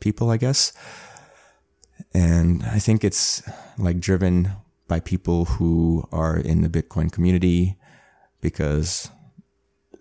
people, 0.00 0.30
I 0.30 0.36
guess. 0.36 0.72
And 2.12 2.62
I 2.64 2.78
think 2.78 3.02
it's 3.02 3.42
like 3.78 3.98
driven 3.98 4.52
by 4.88 5.00
people 5.00 5.46
who 5.46 6.06
are 6.12 6.36
in 6.36 6.60
the 6.60 6.68
Bitcoin 6.68 7.10
community 7.10 7.76
because 8.40 9.10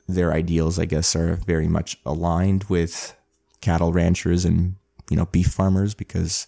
their 0.07 0.33
ideals, 0.33 0.77
I 0.77 0.85
guess, 0.85 1.15
are 1.15 1.35
very 1.35 1.67
much 1.67 1.97
aligned 2.05 2.65
with 2.65 3.15
cattle 3.65 3.91
ranchers 3.91 4.45
and 4.45 4.75
you 5.09 5.17
know 5.17 5.25
beef 5.25 5.47
farmers 5.47 5.95
because 5.95 6.45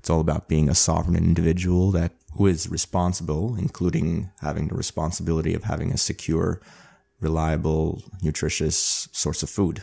it's 0.00 0.10
all 0.10 0.20
about 0.20 0.48
being 0.48 0.68
a 0.68 0.74
sovereign 0.74 1.16
individual 1.16 1.92
that 1.92 2.12
who 2.34 2.46
is 2.46 2.68
responsible, 2.68 3.54
including 3.56 4.30
having 4.40 4.68
the 4.68 4.74
responsibility 4.74 5.54
of 5.54 5.64
having 5.64 5.90
a 5.92 5.96
secure, 5.96 6.60
reliable, 7.20 8.02
nutritious 8.20 9.08
source 9.12 9.42
of 9.42 9.48
food. 9.48 9.82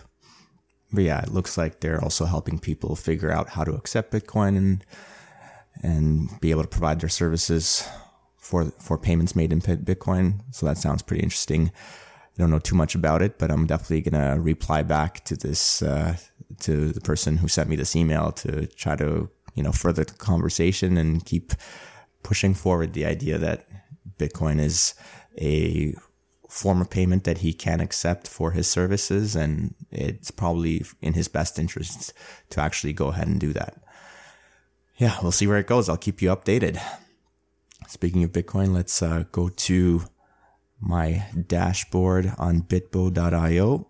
But 0.92 1.06
yeah, 1.06 1.22
it 1.24 1.34
looks 1.34 1.58
like 1.58 1.80
they're 1.80 2.04
also 2.04 2.26
helping 2.26 2.60
people 2.60 2.96
figure 2.96 3.32
out 3.32 3.50
how 3.50 3.64
to 3.64 3.74
accept 3.74 4.14
Bitcoin 4.14 4.58
and 4.58 4.86
and 5.82 6.30
be 6.40 6.52
able 6.52 6.62
to 6.62 6.68
provide 6.68 7.00
their 7.00 7.10
services 7.10 7.88
for 8.38 8.66
for 8.78 8.98
payments 8.98 9.36
made 9.36 9.54
in 9.54 9.62
Bitcoin. 9.62 10.42
So 10.52 10.66
that 10.66 10.78
sounds 10.78 11.02
pretty 11.02 11.24
interesting. 11.24 11.72
I 12.36 12.42
don't 12.42 12.50
know 12.50 12.60
too 12.60 12.76
much 12.76 12.96
about 12.96 13.22
it, 13.22 13.38
but 13.38 13.52
I'm 13.52 13.68
definitely 13.68 14.02
gonna 14.02 14.40
reply 14.40 14.84
back 14.84 15.24
to 15.26 15.36
this 15.36 15.82
uh, 15.82 16.18
to 16.62 16.92
the 16.92 17.02
person 17.02 17.38
who 17.38 17.48
sent 17.48 17.70
me 17.70 17.76
this 17.76 17.96
email 17.96 18.32
to 18.32 18.68
try 18.68 18.96
to 18.96 19.30
you 19.54 19.64
know 19.64 19.72
further 19.72 20.04
the 20.04 20.14
conversation 20.14 20.98
and 20.98 21.24
keep 21.26 21.54
pushing 22.24 22.54
forward 22.54 22.94
the 22.94 23.06
idea 23.06 23.38
that 23.38 23.68
Bitcoin 24.18 24.60
is 24.60 24.96
a 25.40 25.94
form 26.50 26.82
of 26.82 26.90
payment 26.90 27.24
that 27.24 27.40
he 27.40 27.52
can 27.52 27.80
accept 27.80 28.28
for 28.28 28.52
his 28.52 28.68
services, 28.68 29.36
and 29.36 29.76
it's 29.92 30.32
probably 30.32 30.86
in 31.02 31.14
his 31.14 31.28
best 31.28 31.60
interest 31.60 32.14
to 32.50 32.62
actually 32.62 32.94
go 32.94 33.08
ahead 33.08 33.28
and 33.28 33.40
do 33.40 33.54
that. 33.54 33.76
Yeah, 34.98 35.18
we'll 35.22 35.32
see 35.32 35.48
where 35.48 35.58
it 35.58 35.68
goes. 35.68 35.90
I'll 35.90 35.98
keep 35.98 36.22
you 36.22 36.30
updated. 36.30 36.80
Speaking 37.88 38.24
of 38.24 38.32
Bitcoin, 38.32 38.74
let's 38.74 39.02
uh, 39.02 39.26
go 39.32 39.50
to 39.50 40.04
my 40.86 41.26
dashboard 41.48 42.34
on 42.38 42.62
bitbo.io. 42.62 43.88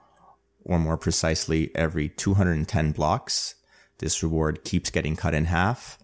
or 0.64 0.80
more 0.80 0.98
precisely, 0.98 1.72
every 1.74 2.10
210 2.10 2.92
blocks, 2.92 3.56
this 4.00 4.22
reward 4.22 4.64
keeps 4.64 4.90
getting 4.90 5.16
cut 5.16 5.34
in 5.34 5.46
half 5.46 5.98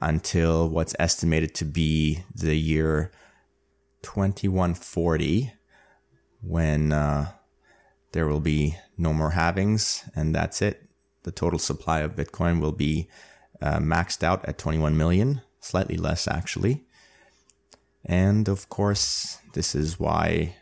until 0.00 0.68
what's 0.68 0.94
estimated 0.98 1.54
to 1.54 1.64
be 1.64 2.24
the 2.34 2.56
year 2.56 3.12
2140 4.02 5.52
when 6.42 6.92
uh, 6.92 7.30
there 8.12 8.26
will 8.26 8.40
be 8.40 8.76
no 8.96 9.12
more 9.12 9.32
halvings 9.32 10.08
and 10.16 10.34
that's 10.34 10.62
it. 10.62 10.88
The 11.22 11.32
total 11.32 11.58
supply 11.58 12.00
of 12.00 12.16
Bitcoin 12.16 12.60
will 12.60 12.72
be 12.72 13.08
uh, 13.60 13.78
maxed 13.78 14.22
out 14.22 14.44
at 14.46 14.56
21 14.58 14.96
million, 14.96 15.42
slightly 15.60 15.96
less 15.96 16.26
actually. 16.26 16.86
And 18.04 18.48
of 18.48 18.68
course, 18.68 19.38
this 19.52 19.74
is 19.74 20.00
why 20.00 20.56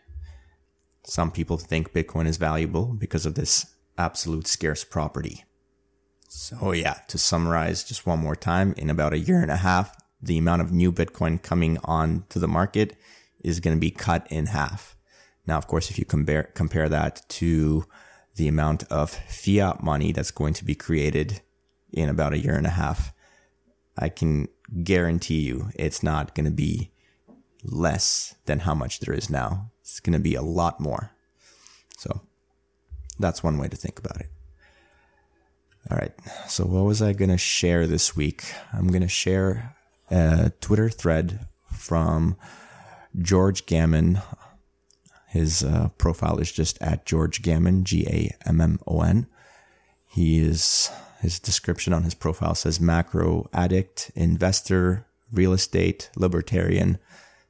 some 1.04 1.30
people 1.30 1.56
think 1.56 1.92
Bitcoin 1.92 2.26
is 2.26 2.36
valuable 2.36 2.86
because 2.86 3.24
of 3.24 3.34
this 3.34 3.74
absolute 3.96 4.46
scarce 4.46 4.84
property. 4.84 5.44
So 6.28 6.72
yeah, 6.72 6.98
to 7.08 7.18
summarize 7.18 7.84
just 7.84 8.06
one 8.06 8.18
more 8.18 8.36
time, 8.36 8.74
in 8.76 8.90
about 8.90 9.14
a 9.14 9.18
year 9.18 9.40
and 9.40 9.50
a 9.50 9.56
half, 9.56 9.96
the 10.20 10.36
amount 10.36 10.62
of 10.62 10.72
new 10.72 10.92
Bitcoin 10.92 11.42
coming 11.42 11.78
on 11.84 12.24
to 12.28 12.38
the 12.38 12.48
market 12.48 12.96
is 13.42 13.60
going 13.60 13.76
to 13.76 13.80
be 13.80 13.90
cut 13.90 14.26
in 14.30 14.46
half. 14.46 14.96
Now, 15.46 15.56
of 15.56 15.66
course, 15.66 15.90
if 15.90 15.98
you 15.98 16.04
compare, 16.04 16.50
compare 16.54 16.88
that 16.88 17.26
to 17.30 17.86
the 18.36 18.48
amount 18.48 18.84
of 18.84 19.10
fiat 19.10 19.82
money 19.82 20.12
that's 20.12 20.30
going 20.30 20.54
to 20.54 20.64
be 20.64 20.74
created 20.74 21.40
in 21.92 22.08
about 22.08 22.34
a 22.34 22.38
year 22.38 22.54
and 22.54 22.66
a 22.66 22.70
half, 22.70 23.12
I 23.96 24.10
can 24.10 24.48
guarantee 24.82 25.40
you 25.40 25.70
it's 25.74 26.02
not 26.02 26.34
going 26.34 26.44
to 26.44 26.52
be 26.52 26.92
less 27.70 28.34
than 28.46 28.60
how 28.60 28.74
much 28.74 29.00
there 29.00 29.14
is 29.14 29.30
now. 29.30 29.70
It's 29.80 30.00
going 30.00 30.12
to 30.14 30.18
be 30.18 30.34
a 30.34 30.42
lot 30.42 30.80
more. 30.80 31.10
So 31.96 32.20
that's 33.18 33.42
one 33.42 33.58
way 33.58 33.68
to 33.68 33.76
think 33.76 33.98
about 33.98 34.20
it. 34.20 34.30
All 35.90 35.96
right. 35.96 36.12
So 36.48 36.64
what 36.64 36.84
was 36.84 37.00
I 37.00 37.12
going 37.12 37.30
to 37.30 37.38
share 37.38 37.86
this 37.86 38.14
week? 38.14 38.44
I'm 38.72 38.88
going 38.88 39.02
to 39.02 39.08
share 39.08 39.76
a 40.10 40.52
Twitter 40.60 40.90
thread 40.90 41.46
from 41.72 42.36
George 43.20 43.66
Gammon. 43.66 44.20
His 45.28 45.62
uh, 45.62 45.88
profile 45.98 46.38
is 46.38 46.52
just 46.52 46.80
at 46.82 47.06
George 47.06 47.42
Gammon, 47.42 47.84
G 47.84 48.06
A 48.06 48.36
M 48.48 48.60
M 48.60 48.78
O 48.86 49.00
N. 49.02 49.26
He 50.06 50.38
is, 50.40 50.90
his 51.20 51.38
description 51.38 51.92
on 51.92 52.02
his 52.02 52.14
profile 52.14 52.54
says 52.54 52.80
macro 52.80 53.48
addict, 53.52 54.10
investor, 54.14 55.06
real 55.32 55.52
estate, 55.52 56.10
libertarian. 56.16 56.98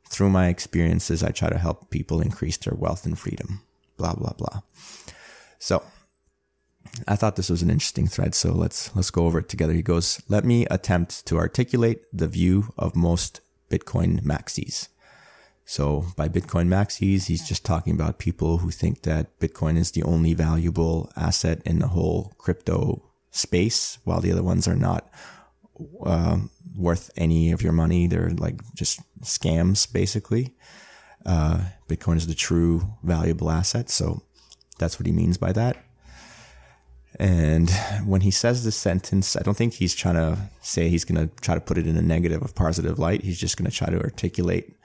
Through 0.09 0.31
my 0.31 0.49
experiences, 0.49 1.23
I 1.23 1.31
try 1.31 1.51
to 1.51 1.59
help 1.59 1.91
people 1.91 2.21
increase 2.21 2.57
their 2.57 2.75
wealth 2.75 3.05
and 3.05 3.19
freedom. 3.19 3.61
Blah, 3.97 4.15
blah, 4.15 4.33
blah. 4.33 4.61
So 5.59 5.83
I 7.07 7.17
thought 7.17 7.37
this 7.37 7.51
was 7.51 7.63
an 7.63 7.71
interesting 7.71 8.07
thread, 8.07 8.35
so 8.35 8.53
let's 8.53 8.95
let's 8.97 9.11
go 9.11 9.27
over 9.27 9.41
it 9.41 9.49
together. 9.49 9.73
He 9.73 9.83
goes, 9.83 10.21
"Let 10.29 10.45
me 10.45 10.67
attempt 10.71 11.27
to 11.27 11.37
articulate 11.37 12.03
the 12.13 12.29
view 12.29 12.73
of 12.79 12.97
most 12.97 13.41
Bitcoin 13.71 14.23
maxis." 14.23 14.89
So 15.65 16.07
by 16.17 16.29
Bitcoin 16.29 16.69
maxis, 16.69 17.27
he's 17.27 17.47
just 17.47 17.65
talking 17.65 17.93
about 17.93 18.19
people 18.19 18.59
who 18.59 18.71
think 18.71 19.03
that 19.03 19.39
Bitcoin 19.39 19.77
is 19.77 19.91
the 19.91 20.03
only 20.03 20.33
valuable 20.33 21.13
asset 21.15 21.61
in 21.67 21.81
the 21.81 21.89
whole 21.89 22.33
crypto 22.39 23.03
space, 23.31 23.99
while 24.05 24.21
the 24.21 24.33
other 24.33 24.43
ones 24.43 24.67
are 24.67 24.77
not 24.77 25.11
uh, 26.05 26.39
worth 26.77 27.11
any 27.17 27.53
of 27.53 27.63
your 27.63 27.73
money. 27.73 28.07
They're 28.07 28.31
like 28.31 28.61
just 28.75 29.01
scams, 29.23 29.91
basically. 29.91 30.55
Uh, 31.27 31.61
Bitcoin 31.89 32.17
is 32.17 32.27
the 32.27 32.35
true 32.35 32.83
valuable 33.03 33.51
asset. 33.51 33.91
So 33.91 34.23
that's 34.79 34.99
what 34.99 35.07
he 35.07 35.13
means 35.13 35.39
by 35.39 35.53
that. 35.53 35.77
And 37.19 37.71
when 38.05 38.21
he 38.21 38.31
says 38.31 38.65
this 38.65 38.77
sentence, 38.77 39.35
I 39.35 39.43
don't 39.43 39.57
think 39.57 39.75
he's 39.75 39.95
trying 39.95 40.15
to 40.15 40.39
say 40.63 40.89
he's 40.89 41.05
going 41.05 41.29
to 41.29 41.35
try 41.41 41.55
to 41.55 41.61
put 41.61 41.79
it 41.79 41.87
in 41.87 41.97
a 41.97 42.03
negative 42.03 42.43
or 42.43 42.49
positive 42.49 42.99
light. 42.99 43.23
He's 43.23 43.41
just 43.41 43.57
going 43.57 43.69
to 43.71 43.77
try 43.77 43.91
to 43.91 44.01
articulate 44.01 44.77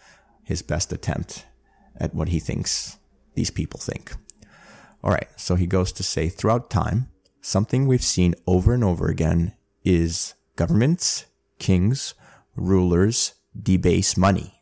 his 0.43 0.61
best 0.61 0.91
attempt 0.91 1.45
at 1.97 2.15
what 2.15 2.29
he 2.29 2.39
thinks 2.39 2.97
these 3.35 3.51
people 3.51 3.79
think. 3.79 4.15
All 5.03 5.11
right. 5.11 5.27
So 5.35 5.55
he 5.55 5.67
goes 5.67 5.91
to 5.93 6.03
say 6.03 6.29
throughout 6.29 6.69
time, 6.69 7.09
something 7.41 7.87
we've 7.87 8.03
seen 8.03 8.35
over 8.47 8.73
and 8.73 8.83
over 8.83 9.07
again 9.07 9.53
is 9.83 10.33
governments, 10.55 11.25
kings, 11.59 12.13
rulers 12.55 13.33
debase 13.59 14.17
money. 14.17 14.61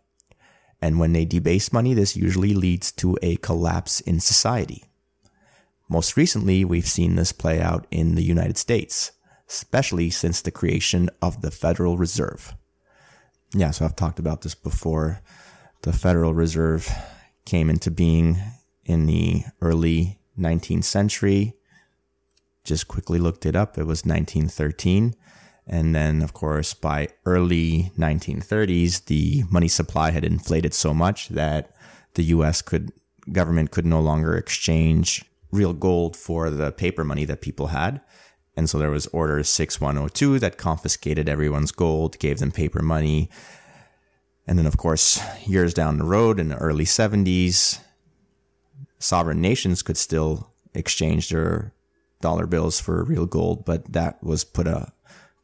And 0.81 0.99
when 0.99 1.13
they 1.13 1.25
debase 1.25 1.71
money, 1.71 1.93
this 1.93 2.17
usually 2.17 2.53
leads 2.53 2.91
to 2.93 3.17
a 3.21 3.35
collapse 3.37 3.99
in 3.99 4.19
society. 4.19 4.85
Most 5.87 6.17
recently, 6.17 6.63
we've 6.65 6.87
seen 6.87 7.15
this 7.15 7.31
play 7.31 7.61
out 7.61 7.85
in 7.91 8.15
the 8.15 8.23
United 8.23 8.57
States, 8.57 9.11
especially 9.49 10.09
since 10.09 10.41
the 10.41 10.49
creation 10.49 11.09
of 11.21 11.41
the 11.41 11.51
Federal 11.51 11.97
Reserve. 11.97 12.55
Yeah, 13.53 13.71
so 13.71 13.85
I've 13.85 13.95
talked 13.95 14.17
about 14.17 14.41
this 14.41 14.55
before. 14.55 15.21
The 15.81 15.91
Federal 15.91 16.33
Reserve 16.33 16.89
came 17.45 17.69
into 17.69 17.91
being 17.91 18.37
in 18.85 19.05
the 19.05 19.43
early 19.61 20.19
19th 20.39 20.85
century. 20.85 21.53
Just 22.63 22.87
quickly 22.87 23.19
looked 23.19 23.45
it 23.45 23.55
up. 23.55 23.77
It 23.77 23.85
was 23.85 24.05
1913. 24.05 25.15
And 25.71 25.95
then, 25.95 26.21
of 26.21 26.33
course, 26.33 26.73
by 26.73 27.07
early 27.25 27.93
1930s, 27.97 29.05
the 29.05 29.45
money 29.49 29.69
supply 29.69 30.11
had 30.11 30.25
inflated 30.25 30.73
so 30.73 30.93
much 30.93 31.29
that 31.29 31.73
the 32.15 32.23
U.S. 32.23 32.61
could 32.61 32.91
government 33.31 33.71
could 33.71 33.85
no 33.85 34.01
longer 34.01 34.35
exchange 34.35 35.23
real 35.49 35.73
gold 35.73 36.17
for 36.17 36.49
the 36.49 36.73
paper 36.73 37.05
money 37.05 37.23
that 37.23 37.39
people 37.39 37.67
had. 37.67 38.01
And 38.57 38.69
so 38.69 38.77
there 38.77 38.91
was 38.91 39.07
order 39.07 39.41
6102 39.43 40.39
that 40.39 40.57
confiscated 40.57 41.29
everyone's 41.29 41.71
gold, 41.71 42.19
gave 42.19 42.39
them 42.39 42.51
paper 42.51 42.81
money. 42.81 43.29
And 44.45 44.59
then, 44.59 44.65
of 44.65 44.75
course, 44.75 45.21
years 45.47 45.73
down 45.73 45.97
the 45.97 46.03
road 46.03 46.37
in 46.37 46.49
the 46.49 46.57
early 46.57 46.83
70s, 46.83 47.79
sovereign 48.99 49.39
nations 49.39 49.81
could 49.81 49.97
still 49.97 50.51
exchange 50.73 51.29
their 51.29 51.73
dollar 52.19 52.45
bills 52.45 52.79
for 52.81 53.05
real 53.05 53.25
gold, 53.25 53.63
but 53.63 53.93
that 53.93 54.21
was 54.21 54.43
put 54.43 54.67
a 54.67 54.91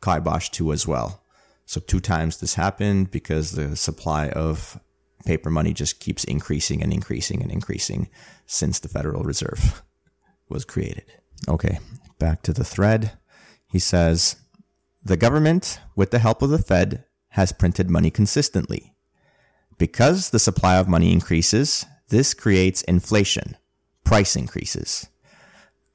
kibosh 0.08 0.50
to 0.50 0.72
as 0.72 0.88
well. 0.88 1.24
So 1.65 1.82
two 1.82 2.00
times 2.00 2.38
this 2.38 2.54
happened 2.54 3.12
because 3.12 3.52
the 3.52 3.76
supply 3.76 4.30
of 4.30 4.80
paper 5.26 5.50
money 5.50 5.74
just 5.74 6.00
keeps 6.00 6.24
increasing 6.24 6.82
and 6.82 6.93
increasing 6.93 7.41
and 7.41 7.52
increasing 7.52 8.10
since 8.46 8.80
the 8.80 8.88
Federal 8.88 9.24
Reserve 9.24 9.84
was 10.50 10.63
created. 10.63 11.12
Okay, 11.50 11.80
back 12.20 12.41
to 12.43 12.54
the 12.54 12.63
thread. 12.63 13.12
He 13.67 13.80
says, 13.80 14.38
the 15.04 15.17
government, 15.17 15.80
with 15.96 16.12
the 16.12 16.20
help 16.20 16.41
of 16.41 16.50
the 16.50 16.58
Fed, 16.58 17.04
has 17.30 17.52
printed 17.52 17.89
money 17.89 18.10
consistently. 18.10 18.93
Because 19.78 20.30
the 20.30 20.39
supply 20.39 20.78
of 20.78 20.88
money 20.88 21.12
increases, 21.12 21.86
this 22.08 22.34
creates 22.34 22.82
inflation, 22.84 23.58
price 24.06 24.36
increases. 24.36 25.08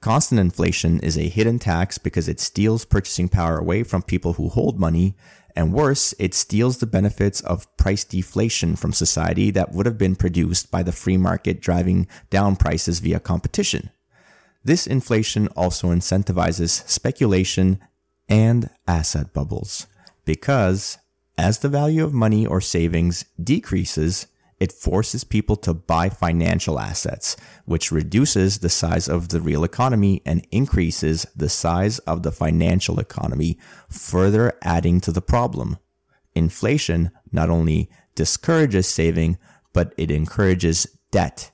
Constant 0.02 0.40
inflation 0.40 0.98
is 0.98 1.16
a 1.16 1.28
hidden 1.28 1.60
tax 1.60 1.96
because 1.96 2.28
it 2.28 2.40
steals 2.40 2.84
purchasing 2.84 3.28
power 3.28 3.56
away 3.56 3.84
from 3.84 4.02
people 4.02 4.32
who 4.32 4.48
hold 4.48 4.76
money, 4.76 5.14
and 5.54 5.72
worse, 5.72 6.12
it 6.18 6.34
steals 6.34 6.78
the 6.78 6.86
benefits 6.86 7.40
of 7.42 7.74
price 7.76 8.02
deflation 8.02 8.74
from 8.74 8.92
society 8.92 9.52
that 9.52 9.70
would 9.70 9.86
have 9.86 9.98
been 9.98 10.16
produced 10.16 10.72
by 10.72 10.82
the 10.82 10.90
free 10.90 11.16
market 11.16 11.60
driving 11.60 12.08
down 12.30 12.56
prices 12.56 12.98
via 12.98 13.20
competition. 13.20 13.90
This 14.64 14.88
inflation 14.88 15.46
also 15.48 15.88
incentivizes 15.90 16.88
speculation 16.88 17.78
and 18.28 18.70
asset 18.88 19.32
bubbles 19.32 19.86
because 20.24 20.98
as 21.38 21.60
the 21.60 21.68
value 21.68 22.02
of 22.02 22.12
money 22.12 22.44
or 22.44 22.60
savings 22.60 23.24
decreases, 23.40 24.26
it 24.62 24.70
forces 24.70 25.24
people 25.24 25.56
to 25.56 25.74
buy 25.74 26.08
financial 26.08 26.78
assets, 26.78 27.36
which 27.64 27.90
reduces 27.90 28.58
the 28.58 28.68
size 28.68 29.08
of 29.08 29.30
the 29.30 29.40
real 29.40 29.64
economy 29.64 30.22
and 30.24 30.46
increases 30.52 31.26
the 31.34 31.48
size 31.48 31.98
of 32.00 32.22
the 32.22 32.30
financial 32.30 33.00
economy, 33.00 33.58
further 33.90 34.52
adding 34.62 35.00
to 35.00 35.10
the 35.10 35.20
problem. 35.20 35.78
Inflation 36.36 37.10
not 37.32 37.50
only 37.50 37.90
discourages 38.14 38.86
saving, 38.86 39.36
but 39.72 39.92
it 39.96 40.12
encourages 40.12 40.86
debt 41.10 41.50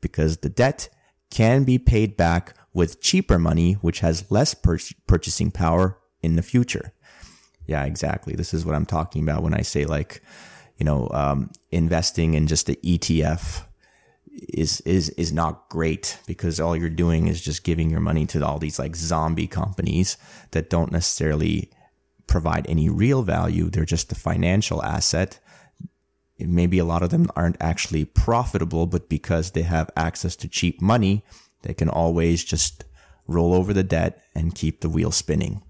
because 0.00 0.36
the 0.36 0.48
debt 0.48 0.88
can 1.30 1.64
be 1.64 1.80
paid 1.80 2.16
back 2.16 2.54
with 2.72 3.02
cheaper 3.02 3.40
money, 3.40 3.72
which 3.72 3.98
has 4.00 4.30
less 4.30 4.54
pur- 4.54 4.78
purchasing 5.08 5.50
power 5.50 5.98
in 6.22 6.36
the 6.36 6.42
future. 6.42 6.92
Yeah, 7.66 7.84
exactly. 7.86 8.36
This 8.36 8.54
is 8.54 8.64
what 8.64 8.76
I'm 8.76 8.86
talking 8.86 9.24
about 9.24 9.42
when 9.42 9.52
I 9.52 9.62
say 9.62 9.84
like, 9.84 10.22
you 10.82 10.84
know, 10.84 11.08
um, 11.12 11.48
investing 11.70 12.34
in 12.34 12.48
just 12.48 12.66
the 12.66 12.74
ETF 12.82 13.64
is 14.48 14.80
is 14.80 15.10
is 15.10 15.32
not 15.32 15.68
great 15.68 16.18
because 16.26 16.58
all 16.58 16.76
you're 16.76 16.90
doing 16.90 17.28
is 17.28 17.40
just 17.40 17.62
giving 17.62 17.88
your 17.88 18.00
money 18.00 18.26
to 18.26 18.44
all 18.44 18.58
these 18.58 18.80
like 18.80 18.96
zombie 18.96 19.46
companies 19.46 20.16
that 20.50 20.70
don't 20.70 20.90
necessarily 20.90 21.70
provide 22.26 22.68
any 22.68 22.88
real 22.88 23.22
value. 23.22 23.70
They're 23.70 23.84
just 23.84 24.10
a 24.10 24.16
financial 24.16 24.82
asset. 24.82 25.38
Maybe 26.40 26.80
a 26.80 26.84
lot 26.84 27.04
of 27.04 27.10
them 27.10 27.28
aren't 27.36 27.62
actually 27.62 28.04
profitable, 28.04 28.86
but 28.88 29.08
because 29.08 29.52
they 29.52 29.62
have 29.62 29.88
access 29.96 30.34
to 30.34 30.48
cheap 30.48 30.82
money, 30.82 31.24
they 31.62 31.74
can 31.74 31.88
always 31.88 32.42
just 32.42 32.84
roll 33.28 33.54
over 33.54 33.72
the 33.72 33.84
debt 33.84 34.20
and 34.34 34.52
keep 34.52 34.80
the 34.80 34.90
wheel 34.90 35.12
spinning. 35.12 35.62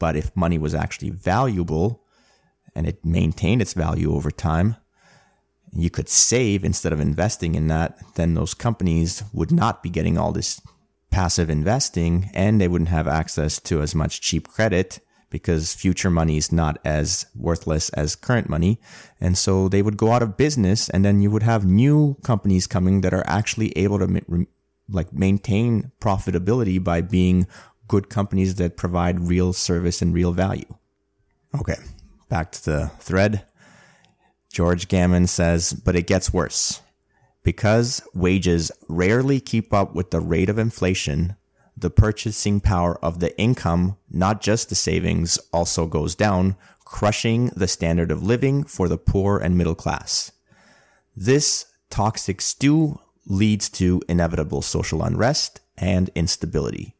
But 0.00 0.16
if 0.16 0.34
money 0.34 0.58
was 0.58 0.74
actually 0.74 1.10
valuable 1.10 2.01
and 2.74 2.86
it 2.86 3.04
maintained 3.04 3.62
its 3.62 3.74
value 3.74 4.14
over 4.14 4.30
time, 4.30 4.76
you 5.74 5.90
could 5.90 6.08
save 6.08 6.64
instead 6.64 6.92
of 6.92 7.00
investing 7.00 7.54
in 7.54 7.68
that, 7.68 7.98
then 8.14 8.34
those 8.34 8.54
companies 8.54 9.22
would 9.32 9.50
not 9.50 9.82
be 9.82 9.88
getting 9.88 10.18
all 10.18 10.32
this 10.32 10.60
passive 11.10 11.50
investing 11.50 12.30
and 12.34 12.60
they 12.60 12.68
wouldn't 12.68 12.88
have 12.88 13.08
access 13.08 13.60
to 13.60 13.80
as 13.82 13.94
much 13.94 14.20
cheap 14.20 14.48
credit 14.48 15.00
because 15.30 15.74
future 15.74 16.10
money 16.10 16.36
is 16.36 16.52
not 16.52 16.78
as 16.84 17.24
worthless 17.34 17.88
as 17.90 18.14
current 18.14 18.50
money. 18.50 18.78
And 19.18 19.36
so 19.36 19.66
they 19.68 19.80
would 19.80 19.96
go 19.96 20.12
out 20.12 20.22
of 20.22 20.36
business 20.36 20.90
and 20.90 21.04
then 21.04 21.22
you 21.22 21.30
would 21.30 21.42
have 21.42 21.64
new 21.64 22.18
companies 22.22 22.66
coming 22.66 23.00
that 23.00 23.14
are 23.14 23.26
actually 23.26 23.76
able 23.76 23.98
to 23.98 24.46
like 24.90 25.12
maintain 25.12 25.90
profitability 26.00 26.82
by 26.82 27.00
being 27.00 27.46
good 27.88 28.10
companies 28.10 28.56
that 28.56 28.76
provide 28.76 29.20
real 29.20 29.54
service 29.54 30.02
and 30.02 30.12
real 30.12 30.32
value. 30.32 30.74
Okay. 31.58 31.76
Back 32.32 32.50
to 32.52 32.64
the 32.64 32.90
thread. 32.98 33.44
George 34.50 34.88
Gammon 34.88 35.26
says, 35.26 35.74
but 35.74 35.94
it 35.94 36.06
gets 36.06 36.32
worse. 36.32 36.80
Because 37.42 38.00
wages 38.14 38.72
rarely 38.88 39.38
keep 39.38 39.74
up 39.74 39.94
with 39.94 40.12
the 40.12 40.20
rate 40.20 40.48
of 40.48 40.58
inflation, 40.58 41.36
the 41.76 41.90
purchasing 41.90 42.58
power 42.58 42.96
of 43.04 43.20
the 43.20 43.38
income, 43.38 43.98
not 44.10 44.40
just 44.40 44.70
the 44.70 44.74
savings, 44.74 45.36
also 45.52 45.86
goes 45.86 46.14
down, 46.14 46.56
crushing 46.86 47.48
the 47.48 47.68
standard 47.68 48.10
of 48.10 48.22
living 48.22 48.64
for 48.64 48.88
the 48.88 48.96
poor 48.96 49.36
and 49.36 49.58
middle 49.58 49.74
class. 49.74 50.32
This 51.14 51.66
toxic 51.90 52.40
stew 52.40 52.98
leads 53.26 53.68
to 53.68 54.00
inevitable 54.08 54.62
social 54.62 55.02
unrest 55.02 55.60
and 55.76 56.08
instability. 56.14 56.94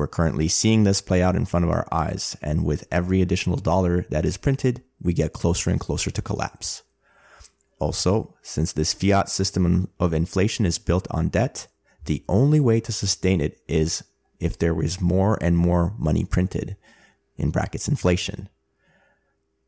We're 0.00 0.06
currently 0.06 0.48
seeing 0.48 0.84
this 0.84 1.02
play 1.02 1.22
out 1.22 1.36
in 1.36 1.44
front 1.44 1.66
of 1.66 1.70
our 1.70 1.86
eyes, 1.92 2.34
and 2.40 2.64
with 2.64 2.88
every 2.90 3.20
additional 3.20 3.58
dollar 3.58 4.06
that 4.08 4.24
is 4.24 4.38
printed, 4.38 4.82
we 4.98 5.12
get 5.12 5.34
closer 5.34 5.68
and 5.68 5.78
closer 5.78 6.10
to 6.10 6.22
collapse. 6.22 6.82
Also, 7.78 8.34
since 8.40 8.72
this 8.72 8.94
fiat 8.94 9.28
system 9.28 9.90
of 10.00 10.14
inflation 10.14 10.64
is 10.64 10.78
built 10.78 11.06
on 11.10 11.28
debt, 11.28 11.66
the 12.06 12.24
only 12.30 12.60
way 12.60 12.80
to 12.80 12.92
sustain 12.92 13.42
it 13.42 13.60
is 13.68 14.02
if 14.38 14.56
there 14.56 14.80
is 14.82 15.02
more 15.02 15.36
and 15.42 15.58
more 15.58 15.92
money 15.98 16.24
printed, 16.24 16.78
in 17.36 17.50
brackets 17.50 17.86
inflation. 17.86 18.48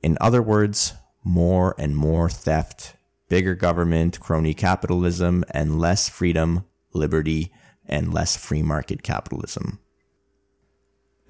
In 0.03 0.16
other 0.18 0.40
words, 0.40 0.95
more 1.23 1.75
and 1.77 1.95
more 1.95 2.31
theft, 2.31 2.97
bigger 3.29 3.55
government, 3.55 4.18
crony 4.18 4.55
capitalism, 4.55 5.45
and 5.51 5.79
less 5.79 6.09
freedom, 6.09 6.64
liberty, 6.95 7.53
and 7.85 8.14
less 8.14 8.35
free 8.35 8.62
market 8.62 9.03
capitalism. 9.03 9.79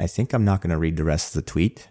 I 0.03 0.09
think 0.09 0.33
I'm 0.33 0.45
not 0.45 0.61
going 0.61 0.73
to 0.73 0.79
read 0.79 0.97
the 0.97 1.05
rest 1.05 1.29
of 1.29 1.45
the 1.45 1.49
tweet. 1.49 1.89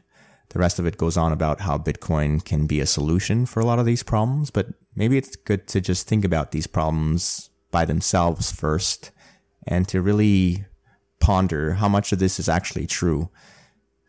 The 0.50 0.60
rest 0.60 0.80
of 0.80 0.86
it 0.86 0.98
goes 0.98 1.16
on 1.16 1.32
about 1.32 1.62
how 1.62 1.78
Bitcoin 1.78 2.44
can 2.44 2.68
be 2.68 2.82
a 2.82 2.86
solution 2.86 3.46
for 3.46 3.62
a 3.62 3.66
lot 3.66 3.80
of 3.80 3.86
these 3.86 4.04
problems, 4.04 4.52
but 4.52 4.68
maybe 4.94 5.18
it's 5.18 5.38
good 5.38 5.66
to 5.68 5.80
just 5.80 6.10
think 6.10 6.26
about 6.26 6.52
these 6.52 6.68
problems 6.68 7.50
by 7.72 7.86
themselves 7.86 8.52
first 8.52 9.12
and 9.66 9.88
to 9.88 10.02
really 10.02 10.66
ponder 11.22 11.76
how 11.76 11.88
much 11.88 12.12
of 12.12 12.20
this 12.20 12.38
is 12.38 12.50
actually 12.50 12.86
true. 12.86 13.30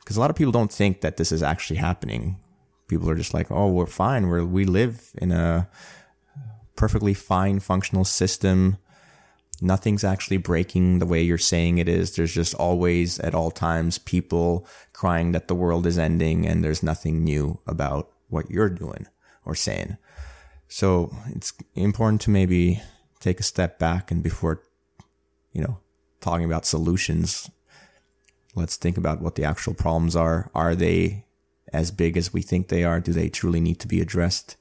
Because 0.01 0.17
a 0.17 0.21
lot 0.21 0.31
of 0.31 0.37
people 0.37 0.51
don't 0.51 0.73
think 0.73 1.01
that 1.03 1.17
this 1.17 1.31
is 1.31 1.43
actually 1.43 1.77
happening. 1.77 2.41
People 2.89 3.09
are 3.09 3.15
just 3.15 3.33
like, 3.33 3.53
oh, 3.53 3.69
we're 3.69 3.87
fine. 3.87 4.27
We're, 4.27 4.45
we 4.45 4.65
live 4.65 5.13
in 5.15 5.31
a 5.31 5.69
perfectly 6.75 7.15
fine 7.15 7.61
functional 7.61 8.05
system 8.05 8.79
nothing's 9.63 10.05
actually 10.05 10.39
breaking 10.39 10.99
the 10.99 11.07
way 11.07 11.23
you're 11.23 11.39
saying 11.39 11.79
it 11.79 11.89
is. 11.89 12.17
There's 12.17 12.35
just 12.35 12.55
always 12.55 13.21
at 13.21 13.35
all 13.35 13.51
times 13.51 13.99
people 13.99 14.67
crying 14.93 15.33
that 15.33 15.49
the 15.49 15.55
world 15.55 15.87
is 15.87 15.99
ending 15.99 16.47
and 16.47 16.63
there's 16.63 16.83
nothing 16.83 17.23
new 17.23 17.61
about 17.67 18.11
what 18.29 18.51
you're 18.51 18.69
doing 18.69 19.07
or 19.45 19.55
saying. 19.55 19.97
So 20.69 21.15
it's 21.29 21.53
important 21.75 22.21
to 22.23 22.31
maybe 22.31 22.83
take 23.21 23.39
a 23.39 23.45
step 23.45 23.79
back 23.79 24.11
and 24.11 24.23
before, 24.23 24.63
you 25.53 25.63
know, 25.63 25.79
talking 26.21 26.47
about 26.47 26.67
solutions, 26.67 27.51
let's 28.55 28.77
think 28.77 28.97
about 28.97 29.21
what 29.21 29.37
the 29.37 29.45
actual 29.45 29.75
problems 29.75 30.17
are. 30.17 30.51
Are 30.55 30.75
they 30.75 31.25
as 31.73 31.91
big 31.91 32.17
as 32.17 32.33
we 32.33 32.43
think 32.43 32.69
they 32.69 32.85
are? 32.85 33.01
Do 33.01 33.13
they 33.13 33.29
truly 33.29 33.61
need 33.61 33.79
to 33.81 33.89
be 33.89 34.01
addressed? 34.01 34.57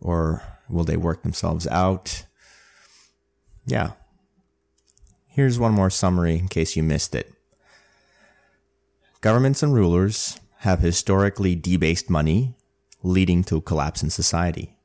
Or 0.00 0.42
will 0.68 0.84
they 0.84 0.96
work 0.96 1.22
themselves 1.22 1.66
out? 1.66 2.24
Yeah, 3.66 3.92
Here's 5.34 5.58
one 5.58 5.72
more 5.72 5.90
summary 5.90 6.38
in 6.38 6.46
case 6.46 6.76
you 6.76 6.84
missed 6.84 7.12
it. 7.12 7.34
Governments 9.20 9.64
and 9.64 9.74
rulers 9.74 10.38
have 10.58 10.78
historically 10.78 11.56
debased 11.56 12.08
money, 12.08 12.54
leading 13.02 13.42
to 13.44 13.56
a 13.56 13.60
collapse 13.60 14.00
in 14.00 14.10
society. 14.10 14.76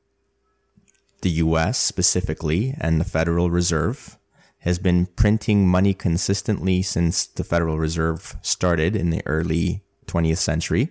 The 1.22 1.30
US 1.46 1.78
specifically 1.78 2.74
and 2.82 3.00
the 3.00 3.06
Federal 3.06 3.52
Reserve 3.52 4.18
has 4.62 4.80
been 4.80 5.06
printing 5.06 5.68
money 5.68 5.94
consistently 5.94 6.82
since 6.82 7.28
the 7.28 7.44
Federal 7.44 7.78
Reserve 7.78 8.36
started 8.42 8.96
in 8.96 9.12
the 9.12 9.22
early 9.28 9.84
20th 10.08 10.40
century. 10.40 10.90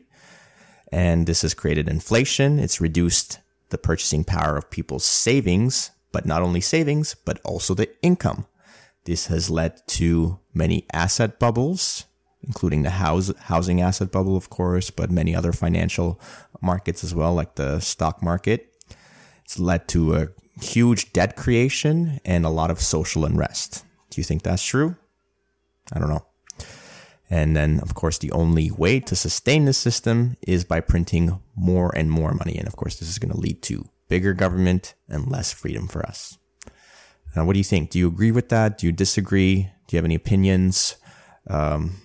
And 0.92 1.26
this 1.26 1.42
has 1.42 1.52
created 1.52 1.88
inflation. 1.88 2.60
It's 2.60 2.80
reduced 2.80 3.40
the 3.70 3.78
purchasing 3.78 4.22
power 4.22 4.56
of 4.56 4.70
people's 4.70 5.04
savings, 5.04 5.90
but 6.12 6.26
not 6.26 6.42
only 6.42 6.60
savings, 6.60 7.16
but 7.24 7.40
also 7.44 7.74
the 7.74 7.90
income 8.02 8.46
this 9.08 9.28
has 9.28 9.48
led 9.48 9.80
to 9.86 10.38
many 10.52 10.86
asset 10.92 11.38
bubbles, 11.38 12.04
including 12.42 12.82
the 12.82 12.90
house, 12.90 13.32
housing 13.44 13.80
asset 13.80 14.12
bubble, 14.12 14.36
of 14.36 14.50
course, 14.50 14.90
but 14.90 15.10
many 15.10 15.34
other 15.34 15.50
financial 15.50 16.20
markets 16.60 17.02
as 17.02 17.14
well, 17.14 17.32
like 17.32 17.54
the 17.54 17.80
stock 17.80 18.22
market. 18.22 18.70
It's 19.44 19.58
led 19.58 19.88
to 19.88 20.14
a 20.14 20.28
huge 20.60 21.14
debt 21.14 21.36
creation 21.36 22.20
and 22.26 22.44
a 22.44 22.50
lot 22.50 22.70
of 22.70 22.82
social 22.82 23.24
unrest. 23.24 23.82
Do 24.10 24.20
you 24.20 24.24
think 24.24 24.42
that's 24.42 24.62
true? 24.62 24.94
I 25.90 25.98
don't 25.98 26.10
know. 26.10 26.26
And 27.30 27.56
then, 27.56 27.80
of 27.80 27.94
course, 27.94 28.18
the 28.18 28.32
only 28.32 28.70
way 28.70 29.00
to 29.00 29.16
sustain 29.16 29.64
the 29.64 29.72
system 29.72 30.36
is 30.46 30.64
by 30.64 30.80
printing 30.80 31.40
more 31.56 31.96
and 31.96 32.10
more 32.10 32.34
money. 32.34 32.58
And 32.58 32.68
of 32.68 32.76
course, 32.76 32.98
this 32.98 33.08
is 33.08 33.18
going 33.18 33.32
to 33.32 33.40
lead 33.40 33.62
to 33.62 33.88
bigger 34.08 34.34
government 34.34 34.94
and 35.08 35.30
less 35.30 35.50
freedom 35.50 35.88
for 35.88 36.04
us. 36.04 36.36
Uh, 37.36 37.44
what 37.44 37.52
do 37.52 37.58
you 37.58 37.64
think? 37.64 37.90
Do 37.90 37.98
you 37.98 38.08
agree 38.08 38.30
with 38.30 38.48
that? 38.48 38.78
Do 38.78 38.86
you 38.86 38.92
disagree? 38.92 39.70
Do 39.86 39.96
you 39.96 39.98
have 39.98 40.04
any 40.04 40.14
opinions? 40.14 40.96
Um, 41.48 42.00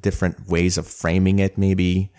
different 0.00 0.48
ways 0.48 0.78
of 0.78 0.86
framing 0.86 1.38
it, 1.38 1.58
maybe? 1.58 2.12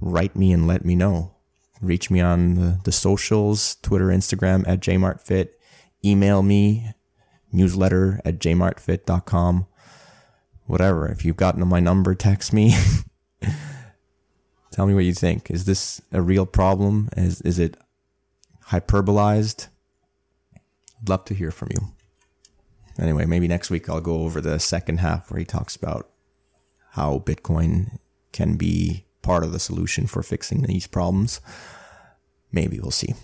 Write 0.00 0.36
me 0.36 0.52
and 0.52 0.66
let 0.66 0.84
me 0.84 0.94
know. 0.94 1.34
Reach 1.80 2.10
me 2.10 2.20
on 2.20 2.54
the, 2.54 2.80
the 2.84 2.92
socials 2.92 3.76
Twitter, 3.82 4.06
Instagram 4.06 4.66
at 4.66 4.80
jmartfit. 4.80 5.48
Email 6.04 6.42
me, 6.42 6.92
newsletter 7.52 8.20
at 8.24 8.38
jmartfit.com. 8.38 9.66
Whatever. 10.66 11.08
If 11.08 11.24
you've 11.24 11.36
gotten 11.36 11.66
my 11.66 11.80
number, 11.80 12.14
text 12.14 12.52
me. 12.52 12.74
Tell 14.70 14.86
me 14.86 14.94
what 14.94 15.04
you 15.04 15.14
think. 15.14 15.50
Is 15.50 15.66
this 15.66 16.00
a 16.10 16.22
real 16.22 16.46
problem? 16.46 17.08
Is, 17.16 17.40
is 17.42 17.58
it 17.58 17.76
hyperbolized? 18.68 19.68
Love 21.06 21.24
to 21.26 21.34
hear 21.34 21.50
from 21.50 21.68
you. 21.72 21.88
Anyway, 22.98 23.26
maybe 23.26 23.48
next 23.48 23.70
week 23.70 23.88
I'll 23.88 24.00
go 24.00 24.20
over 24.22 24.40
the 24.40 24.58
second 24.58 24.98
half 25.00 25.30
where 25.30 25.38
he 25.38 25.44
talks 25.44 25.76
about 25.76 26.10
how 26.92 27.18
Bitcoin 27.18 27.98
can 28.32 28.56
be 28.56 29.04
part 29.22 29.42
of 29.42 29.52
the 29.52 29.58
solution 29.58 30.06
for 30.06 30.22
fixing 30.22 30.62
these 30.62 30.86
problems. 30.86 31.40
Maybe 32.52 32.78
we'll 32.78 32.92
see. 32.92 33.14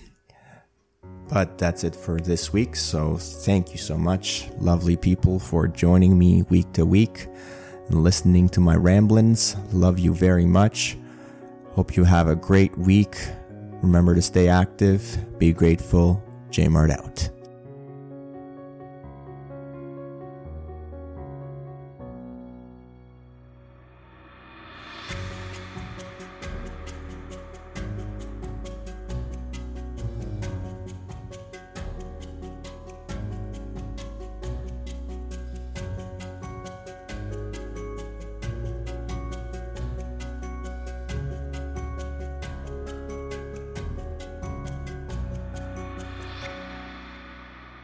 But 1.29 1.59
that's 1.59 1.85
it 1.85 1.95
for 1.95 2.19
this 2.19 2.53
week. 2.53 2.75
So 2.75 3.17
thank 3.17 3.71
you 3.71 3.79
so 3.79 3.97
much, 3.97 4.49
lovely 4.59 4.97
people, 4.97 5.39
for 5.39 5.69
joining 5.69 6.19
me 6.19 6.43
week 6.43 6.73
to 6.73 6.85
week 6.85 7.29
and 7.89 8.03
listening 8.03 8.49
to 8.51 8.61
my 8.61 8.75
ramblings. 8.75 9.55
Love 9.73 10.01
you 10.01 10.13
very 10.13 10.47
much. 10.47 10.97
Hope 11.73 11.97
you 11.97 12.03
have 12.03 12.29
a 12.29 12.35
great 12.35 12.77
week. 12.77 13.17
Remember 13.83 14.15
to 14.17 14.23
stay 14.23 14.49
active, 14.49 15.17
be 15.39 15.53
grateful. 15.53 16.23
Jmart 16.51 16.91
out. 16.91 17.40